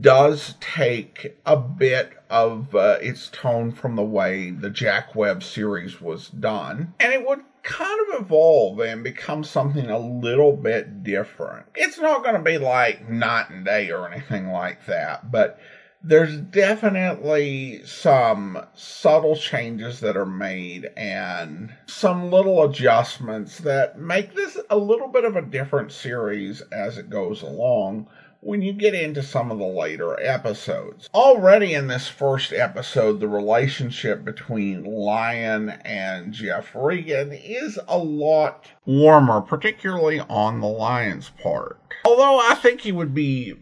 does 0.00 0.54
take 0.58 1.36
a 1.44 1.58
bit 1.58 2.12
of 2.30 2.74
uh, 2.74 2.96
its 3.02 3.28
tone 3.28 3.72
from 3.72 3.96
the 3.96 4.02
way 4.02 4.50
the 4.50 4.70
Jack 4.70 5.14
Webb 5.14 5.42
series 5.42 6.00
was 6.00 6.30
done. 6.30 6.94
And 6.98 7.12
it 7.12 7.26
would 7.26 7.40
kind 7.62 8.00
of 8.08 8.22
evolve 8.22 8.80
and 8.80 9.04
become 9.04 9.44
something 9.44 9.90
a 9.90 9.98
little 9.98 10.56
bit 10.56 11.02
different. 11.02 11.66
It's 11.74 11.98
not 11.98 12.22
going 12.22 12.36
to 12.36 12.42
be 12.42 12.58
like 12.58 13.08
night 13.08 13.50
and 13.50 13.64
day 13.64 13.90
or 13.90 14.10
anything 14.10 14.50
like 14.50 14.86
that, 14.86 15.30
but 15.30 15.58
there's 16.02 16.36
definitely 16.36 17.84
some 17.84 18.66
subtle 18.74 19.36
changes 19.36 20.00
that 20.00 20.16
are 20.16 20.24
made 20.24 20.86
and 20.96 21.74
some 21.86 22.30
little 22.30 22.64
adjustments 22.64 23.58
that 23.58 23.98
make 23.98 24.34
this 24.34 24.56
a 24.70 24.78
little 24.78 25.08
bit 25.08 25.24
of 25.24 25.36
a 25.36 25.42
different 25.42 25.92
series 25.92 26.62
as 26.72 26.96
it 26.96 27.10
goes 27.10 27.42
along 27.42 28.06
when 28.40 28.62
you 28.62 28.72
get 28.72 28.94
into 28.94 29.22
some 29.22 29.50
of 29.50 29.58
the 29.58 29.64
later 29.64 30.18
episodes. 30.20 31.08
Already 31.14 31.74
in 31.74 31.88
this 31.88 32.08
first 32.08 32.52
episode, 32.52 33.20
the 33.20 33.28
relationship 33.28 34.24
between 34.24 34.84
Lyon 34.84 35.70
and 35.84 36.32
Jeff 36.32 36.74
Regan 36.74 37.32
is 37.32 37.78
a 37.86 37.98
lot 37.98 38.66
warmer, 38.86 39.40
particularly 39.40 40.20
on 40.20 40.60
the 40.60 40.66
Lyon's 40.66 41.30
part. 41.30 41.78
Although 42.04 42.40
I 42.40 42.54
think 42.54 42.80
he 42.80 42.92
would 42.92 43.14
be 43.14 43.54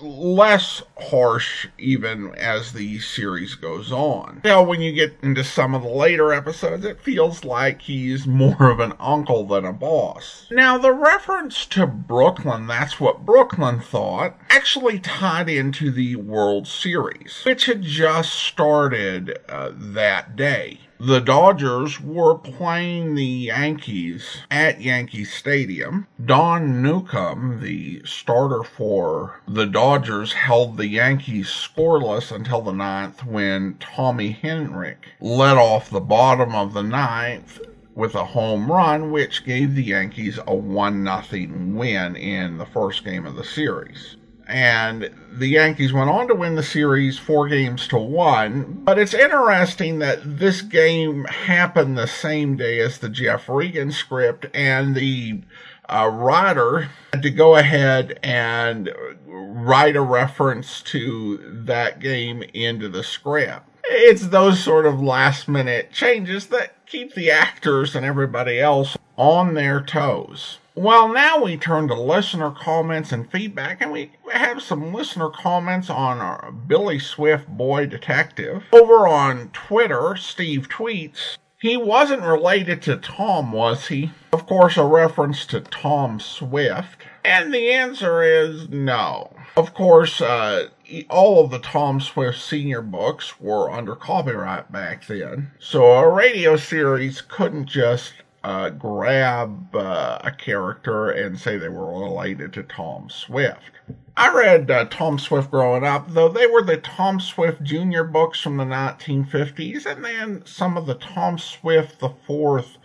less 0.00 0.82
harsh 0.98 1.68
even 1.78 2.34
as 2.34 2.72
the 2.72 2.98
series 2.98 3.54
goes 3.54 3.92
on. 3.92 4.40
Now, 4.44 4.62
when 4.62 4.80
you 4.80 4.92
get 4.92 5.16
into 5.22 5.44
some 5.44 5.74
of 5.74 5.82
the 5.82 5.88
later 5.88 6.32
episodes, 6.32 6.84
it 6.84 7.00
feels 7.00 7.44
like 7.44 7.82
he's 7.82 8.26
more 8.26 8.70
of 8.70 8.80
an 8.80 8.94
uncle 8.98 9.46
than 9.46 9.64
a 9.64 9.72
boss. 9.72 10.46
Now, 10.50 10.78
the 10.78 10.92
reference 10.92 11.64
to 11.66 11.86
Brooklyn, 11.86 12.66
that's 12.66 12.98
what 12.98 13.24
Brooklyn 13.24 13.80
thought, 13.80 14.36
actually 14.50 14.98
tied 14.98 15.48
into 15.48 15.90
the 15.90 16.16
World 16.16 16.66
Series, 16.66 17.42
which 17.44 17.66
had 17.66 17.82
just 17.82 18.34
started 18.34 19.38
uh, 19.48 19.70
that 19.74 20.34
day 20.34 20.80
the 20.98 21.20
Dodgers 21.20 22.00
were 22.00 22.34
playing 22.34 23.14
the 23.14 23.24
Yankees 23.24 24.38
at 24.50 24.80
Yankee 24.80 25.24
Stadium. 25.24 26.06
Don 26.24 26.80
Newcombe, 26.80 27.60
the 27.60 28.00
starter 28.04 28.62
for 28.62 29.40
the 29.46 29.66
Dodgers, 29.66 30.32
held 30.32 30.76
the 30.76 30.88
Yankees 30.88 31.48
scoreless 31.48 32.32
until 32.32 32.62
the 32.62 32.72
ninth 32.72 33.24
when 33.24 33.76
Tommy 33.78 34.38
Henrich 34.42 35.12
led 35.20 35.58
off 35.58 35.90
the 35.90 36.00
bottom 36.00 36.54
of 36.54 36.72
the 36.72 36.82
ninth 36.82 37.60
with 37.94 38.14
a 38.14 38.24
home 38.24 38.70
run, 38.72 39.10
which 39.10 39.44
gave 39.44 39.74
the 39.74 39.84
Yankees 39.84 40.38
a 40.46 40.54
1 40.54 41.04
0 41.04 41.48
win 41.74 42.16
in 42.16 42.56
the 42.56 42.66
first 42.66 43.04
game 43.04 43.26
of 43.26 43.36
the 43.36 43.44
series 43.44 44.15
and 44.46 45.10
the 45.32 45.48
Yankees 45.48 45.92
went 45.92 46.10
on 46.10 46.28
to 46.28 46.34
win 46.34 46.54
the 46.54 46.62
series 46.62 47.18
four 47.18 47.48
games 47.48 47.88
to 47.88 47.98
one. 47.98 48.80
But 48.84 48.98
it's 48.98 49.14
interesting 49.14 49.98
that 49.98 50.38
this 50.38 50.62
game 50.62 51.24
happened 51.24 51.98
the 51.98 52.06
same 52.06 52.56
day 52.56 52.80
as 52.80 52.98
the 52.98 53.08
Jeff 53.08 53.48
Regan 53.48 53.90
script, 53.90 54.46
and 54.54 54.94
the 54.94 55.42
uh, 55.88 56.10
writer 56.12 56.90
had 57.12 57.22
to 57.22 57.30
go 57.30 57.56
ahead 57.56 58.18
and 58.22 58.92
write 59.26 59.96
a 59.96 60.00
reference 60.00 60.82
to 60.82 61.38
that 61.64 62.00
game 62.00 62.42
into 62.54 62.88
the 62.88 63.04
script. 63.04 63.68
It's 63.88 64.28
those 64.28 64.62
sort 64.62 64.86
of 64.86 65.00
last 65.00 65.48
minute 65.48 65.92
changes 65.92 66.48
that 66.48 66.86
keep 66.86 67.14
the 67.14 67.30
actors 67.30 67.94
and 67.94 68.04
everybody 68.04 68.58
else 68.58 68.96
on 69.16 69.54
their 69.54 69.80
toes. 69.80 70.58
Well, 70.78 71.08
now 71.08 71.42
we 71.42 71.56
turn 71.56 71.88
to 71.88 71.94
listener 71.94 72.50
comments 72.50 73.10
and 73.10 73.30
feedback, 73.30 73.80
and 73.80 73.90
we 73.90 74.12
have 74.30 74.60
some 74.60 74.92
listener 74.92 75.30
comments 75.30 75.88
on 75.88 76.18
our 76.18 76.52
Billy 76.52 76.98
Swift 76.98 77.48
Boy 77.48 77.86
Detective. 77.86 78.62
Over 78.74 79.08
on 79.08 79.48
Twitter, 79.54 80.16
Steve 80.16 80.68
tweets, 80.68 81.38
he 81.58 81.78
wasn't 81.78 82.20
related 82.20 82.82
to 82.82 82.98
Tom, 82.98 83.52
was 83.52 83.86
he? 83.86 84.12
Of 84.34 84.46
course, 84.46 84.76
a 84.76 84.84
reference 84.84 85.46
to 85.46 85.62
Tom 85.62 86.20
Swift. 86.20 87.06
And 87.24 87.54
the 87.54 87.70
answer 87.70 88.22
is 88.22 88.68
no. 88.68 89.34
Of 89.56 89.72
course, 89.72 90.20
uh, 90.20 90.68
all 91.08 91.42
of 91.42 91.50
the 91.50 91.58
Tom 91.58 92.02
Swift 92.02 92.38
senior 92.38 92.82
books 92.82 93.40
were 93.40 93.70
under 93.70 93.96
copyright 93.96 94.70
back 94.70 95.06
then. 95.06 95.52
So 95.58 95.86
a 95.92 96.12
radio 96.12 96.58
series 96.58 97.22
couldn't 97.22 97.64
just 97.64 98.12
uh, 98.46 98.70
grab 98.70 99.74
uh, 99.74 100.20
a 100.22 100.30
character 100.30 101.10
and 101.10 101.36
say 101.36 101.56
they 101.56 101.68
were 101.68 102.00
related 102.00 102.52
to 102.52 102.62
Tom 102.62 103.10
Swift. 103.10 103.72
I 104.16 104.32
read 104.32 104.70
uh, 104.70 104.84
Tom 104.84 105.18
Swift 105.18 105.50
growing 105.50 105.82
up, 105.82 106.12
though 106.12 106.28
they 106.28 106.46
were 106.46 106.62
the 106.62 106.76
Tom 106.76 107.18
Swift 107.18 107.64
Jr. 107.64 108.04
books 108.04 108.40
from 108.40 108.56
the 108.56 108.64
1950s, 108.64 109.84
and 109.84 110.04
then 110.04 110.42
some 110.46 110.76
of 110.76 110.86
the 110.86 110.94
Tom 110.94 111.38
Swift 111.38 111.98
the 111.98 112.10
Fourth 112.24 112.78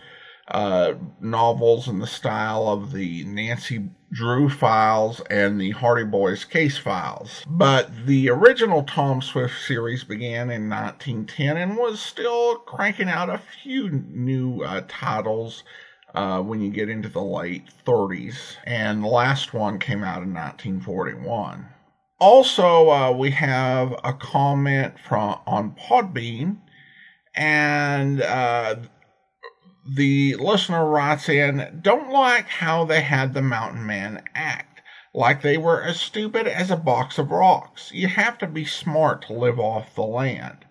uh, 0.48 0.94
novels 1.20 1.86
in 1.86 2.00
the 2.00 2.08
style 2.08 2.68
of 2.68 2.90
the 2.90 3.22
Nancy 3.22 3.88
Drew 4.12 4.50
files 4.50 5.22
and 5.30 5.60
the 5.60 5.70
Hardy 5.70 6.04
Boys 6.04 6.44
case 6.44 6.76
files. 6.76 7.42
But 7.46 8.06
the 8.06 8.28
original 8.28 8.82
Tom 8.82 9.22
Swift 9.22 9.54
series 9.66 10.04
began 10.04 10.50
in 10.50 10.68
1910 10.68 11.56
and 11.56 11.76
was 11.76 12.00
still 12.00 12.56
cranking 12.56 13.08
out 13.08 13.30
a 13.30 13.40
few 13.62 13.90
new 13.90 14.62
uh, 14.62 14.82
titles 14.86 15.64
uh, 16.14 16.42
when 16.42 16.60
you 16.60 16.70
get 16.70 16.90
into 16.90 17.08
the 17.08 17.22
late 17.22 17.64
30s. 17.86 18.56
And 18.64 19.02
the 19.02 19.08
last 19.08 19.54
one 19.54 19.78
came 19.78 20.04
out 20.04 20.22
in 20.22 20.34
1941. 20.34 21.66
Also, 22.20 22.90
uh, 22.90 23.10
we 23.10 23.30
have 23.32 23.92
a 24.04 24.12
comment 24.12 24.94
from 25.00 25.40
on 25.46 25.74
Podbean, 25.74 26.58
and 27.34 28.22
uh, 28.22 28.76
the 29.86 30.36
listener 30.36 30.88
writes 30.88 31.28
in, 31.28 31.80
don't 31.82 32.10
like 32.10 32.48
how 32.48 32.84
they 32.84 33.02
had 33.02 33.34
the 33.34 33.42
mountain 33.42 33.86
man 33.86 34.22
act. 34.34 34.80
Like 35.14 35.42
they 35.42 35.58
were 35.58 35.82
as 35.82 36.00
stupid 36.00 36.46
as 36.46 36.70
a 36.70 36.76
box 36.76 37.18
of 37.18 37.30
rocks. 37.30 37.90
You 37.92 38.08
have 38.08 38.38
to 38.38 38.46
be 38.46 38.64
smart 38.64 39.26
to 39.26 39.34
live 39.34 39.58
off 39.58 39.94
the 39.94 40.02
land. 40.02 40.64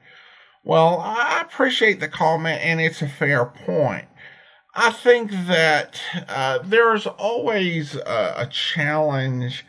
Well, 0.64 1.00
I 1.00 1.42
appreciate 1.42 2.00
the 2.00 2.08
comment, 2.08 2.62
and 2.64 2.80
it's 2.80 3.02
a 3.02 3.08
fair 3.08 3.46
point. 3.46 4.08
I 4.74 4.92
think 4.92 5.32
that 5.32 6.02
uh, 6.28 6.60
there's 6.64 7.06
always 7.06 7.96
a, 7.96 8.34
a 8.38 8.48
challenge 8.48 9.66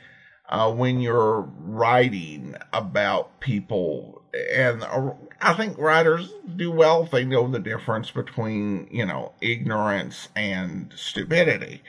uh, 0.49 0.71
when 0.73 1.01
you're 1.01 1.51
writing 1.59 2.55
about 2.73 3.41
people, 3.41 4.23
and 4.55 4.83
uh, 4.85 5.13
I 5.43 5.55
think 5.55 5.77
writers 5.77 6.33
do 6.57 6.71
well 6.71 7.03
if 7.03 7.11
they 7.11 7.25
know 7.25 7.49
the 7.49 7.59
difference 7.59 8.13
between, 8.13 8.89
you 8.93 9.05
know, 9.05 9.33
ignorance 9.41 10.29
and 10.37 10.93
stupidity. 10.95 11.83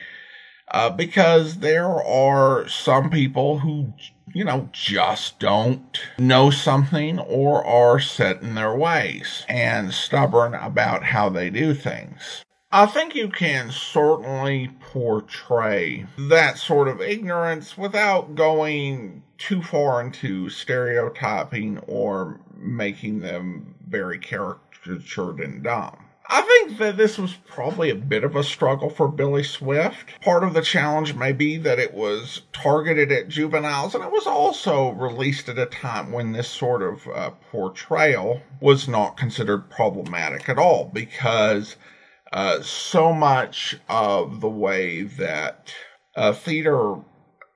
Uh, 0.72 0.90
because 0.90 1.58
there 1.58 2.02
are 2.04 2.66
some 2.68 3.10
people 3.10 3.60
who, 3.60 3.92
you 4.34 4.44
know, 4.44 4.68
just 4.72 5.38
don't 5.38 6.00
know 6.18 6.50
something 6.50 7.20
or 7.20 7.64
are 7.64 8.00
set 8.00 8.42
in 8.42 8.56
their 8.56 8.74
ways 8.74 9.44
and 9.48 9.94
stubborn 9.94 10.54
about 10.54 11.04
how 11.04 11.28
they 11.28 11.48
do 11.48 11.74
things. 11.74 12.42
I 12.76 12.86
think 12.86 13.14
you 13.14 13.28
can 13.28 13.70
certainly 13.70 14.68
portray 14.80 16.06
that 16.18 16.58
sort 16.58 16.88
of 16.88 17.00
ignorance 17.00 17.78
without 17.78 18.34
going 18.34 19.22
too 19.38 19.62
far 19.62 20.00
into 20.00 20.48
stereotyping 20.48 21.78
or 21.86 22.40
making 22.56 23.20
them 23.20 23.76
very 23.86 24.18
caricatured 24.18 25.38
and 25.38 25.62
dumb. 25.62 25.98
I 26.28 26.42
think 26.42 26.78
that 26.78 26.96
this 26.96 27.16
was 27.16 27.34
probably 27.46 27.90
a 27.90 27.94
bit 27.94 28.24
of 28.24 28.34
a 28.34 28.42
struggle 28.42 28.90
for 28.90 29.06
Billy 29.06 29.44
Swift. 29.44 30.20
Part 30.20 30.42
of 30.42 30.52
the 30.52 30.60
challenge 30.60 31.14
may 31.14 31.30
be 31.30 31.56
that 31.58 31.78
it 31.78 31.94
was 31.94 32.42
targeted 32.52 33.12
at 33.12 33.28
juveniles, 33.28 33.94
and 33.94 34.02
it 34.02 34.10
was 34.10 34.26
also 34.26 34.88
released 34.88 35.48
at 35.48 35.58
a 35.60 35.66
time 35.66 36.10
when 36.10 36.32
this 36.32 36.48
sort 36.48 36.82
of 36.82 37.06
uh, 37.06 37.30
portrayal 37.52 38.42
was 38.58 38.88
not 38.88 39.16
considered 39.16 39.70
problematic 39.70 40.48
at 40.48 40.58
all, 40.58 40.90
because 40.92 41.76
uh, 42.34 42.60
so 42.60 43.12
much 43.12 43.76
of 43.88 44.40
the 44.40 44.48
way 44.48 45.02
that 45.02 45.72
uh, 46.16 46.32
theater 46.32 46.96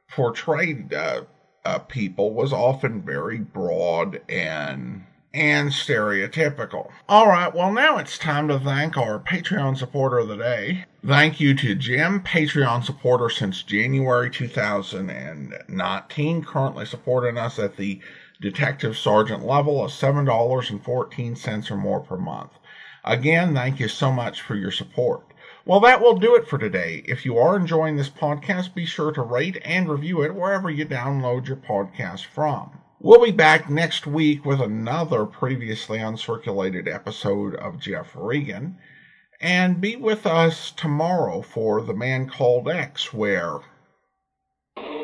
portrayed 0.09 0.95
uh, 0.95 1.23
uh, 1.65 1.81
people 1.81 2.33
was 2.33 2.53
often 2.53 3.03
very 3.03 3.39
broad 3.39 4.21
and 4.29 5.05
and 5.35 5.71
stereotypical. 5.71 6.91
All 7.09 7.27
right, 7.27 7.53
well 7.53 7.73
now 7.73 7.99
it's 7.99 8.17
time 8.17 8.47
to 8.49 8.61
thank 8.61 8.97
our 8.97 9.19
Patreon 9.19 9.77
supporter 9.77 10.19
of 10.19 10.29
the 10.29 10.37
day. 10.37 10.85
Thank 11.05 11.41
you 11.41 11.55
to 11.55 11.75
Jim, 11.75 12.21
Patreon 12.21 12.85
supporter 12.85 13.29
since 13.29 13.65
January 13.65 14.31
2019, 14.31 16.45
currently 16.45 16.87
supporting 16.87 17.37
us 17.37 17.59
at 17.59 17.77
the 17.77 18.01
detective 18.41 18.97
sergeant 18.97 19.45
level 19.45 19.85
of 19.85 19.91
$7.14 19.91 21.71
or 21.71 21.77
more 21.77 22.01
per 22.01 22.17
month. 22.17 22.53
Again, 23.09 23.55
thank 23.55 23.81
you 23.81 23.89
so 23.89 24.13
much 24.13 24.43
for 24.43 24.55
your 24.55 24.71
support. 24.71 25.23
Well, 25.65 25.81
that 25.81 26.03
will 26.03 26.19
do 26.19 26.35
it 26.35 26.47
for 26.47 26.59
today. 26.59 27.03
If 27.07 27.25
you 27.25 27.39
are 27.39 27.57
enjoying 27.57 27.97
this 27.97 28.11
podcast, 28.11 28.75
be 28.75 28.85
sure 28.85 29.13
to 29.13 29.23
rate 29.23 29.59
and 29.65 29.89
review 29.89 30.23
it 30.23 30.35
wherever 30.35 30.69
you 30.69 30.85
download 30.85 31.49
your 31.49 31.57
podcast 31.57 32.27
from. 32.27 32.71
We'll 33.01 33.25
be 33.25 33.33
back 33.33 33.71
next 33.71 34.07
week 34.07 34.45
with 34.45 34.61
another 34.61 35.25
previously 35.25 36.01
uncirculated 36.01 36.87
episode 36.87 37.55
of 37.55 37.81
Jeff 37.81 38.09
Regan. 38.15 38.77
And 39.41 39.81
be 39.81 39.97
with 39.97 40.27
us 40.27 40.71
tomorrow 40.71 41.41
for 41.41 41.81
The 41.81 41.95
Man 41.95 42.29
Called 42.29 42.69
X, 42.69 43.15
where. 43.15 43.61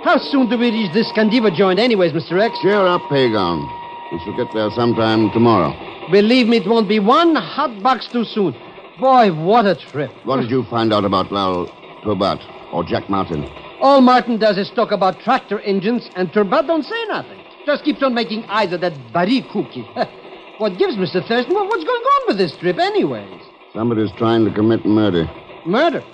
How 0.03 0.19
soon 0.19 0.51
do 0.51 0.59
we 0.59 0.71
reach 0.71 0.93
this 0.93 1.11
Scandiva 1.13 1.57
joint, 1.57 1.79
anyways, 1.79 2.13
Mr. 2.13 2.39
X? 2.39 2.55
Cheer 2.61 2.87
up, 2.87 3.01
Pagan. 3.09 3.67
We 4.13 4.19
shall 4.19 4.37
get 4.37 4.53
there 4.53 4.71
sometime 4.73 5.31
tomorrow. 5.31 5.94
Believe 6.11 6.49
me, 6.49 6.59
it 6.59 6.67
won't 6.67 6.89
be 6.89 6.99
one 7.01 7.35
hot 7.35 7.83
box 7.83 8.09
too 8.09 8.25
soon. 8.25 8.55
Boy, 9.01 9.33
what 9.33 9.67
a 9.67 9.75
trip. 9.75 10.11
What 10.25 10.41
did 10.41 10.51
you 10.51 10.65
find 10.65 10.93
out 10.93 11.05
about 11.05 11.33
Lal 11.33 11.67
Turbat 12.05 12.41
or 12.73 12.85
Jack 12.85 13.09
Martin? 13.09 13.45
All 13.81 14.01
Martin 14.01 14.39
does 14.39 14.59
is 14.59 14.71
talk 14.71 14.93
about 14.93 15.21
tractor 15.21 15.61
engines, 15.61 16.09
and 16.15 16.31
Turbat 16.31 16.67
don't 16.67 16.85
say 16.85 17.05
nothing. 17.07 17.41
Just 17.67 17.85
keeps 17.85 18.03
on 18.03 18.15
making 18.15 18.45
eyes 18.45 18.73
at 18.73 18.81
that 18.83 18.95
Barry 19.13 19.43
cookie. 19.51 19.83
what 20.59 20.79
gives, 20.79 20.97
Mr. 20.97 21.27
Thurston? 21.27 21.55
What's 21.55 21.85
going 21.85 22.03
on 22.03 22.27
with 22.29 22.39
this 22.39 22.57
trip, 22.57 22.79
anyways? 22.79 23.41
Somebody's 23.73 24.13
trying 24.13 24.45
to 24.45 24.53
commit 24.53 24.85
murder. 24.85 25.29
Murder? 25.67 26.05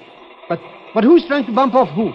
But 0.49 0.61
but 0.95 1.05
who's 1.05 1.27
trying 1.27 1.47
to 1.47 1.53
bump 1.53 1.75
off 1.75 1.89
who? 1.91 2.13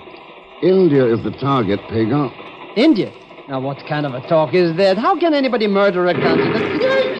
India 0.62 1.06
is 1.06 1.24
the 1.24 1.32
target, 1.32 1.80
Pagan. 1.90 2.32
India? 2.76 3.14
Now, 3.48 3.60
what 3.60 3.78
kind 3.88 4.06
of 4.06 4.14
a 4.14 4.28
talk 4.28 4.54
is 4.54 4.76
that? 4.78 4.98
How 4.98 5.20
can 5.20 5.34
anybody 5.34 5.68
murder 5.68 6.08
a 6.08 6.14
consul? 6.14 7.20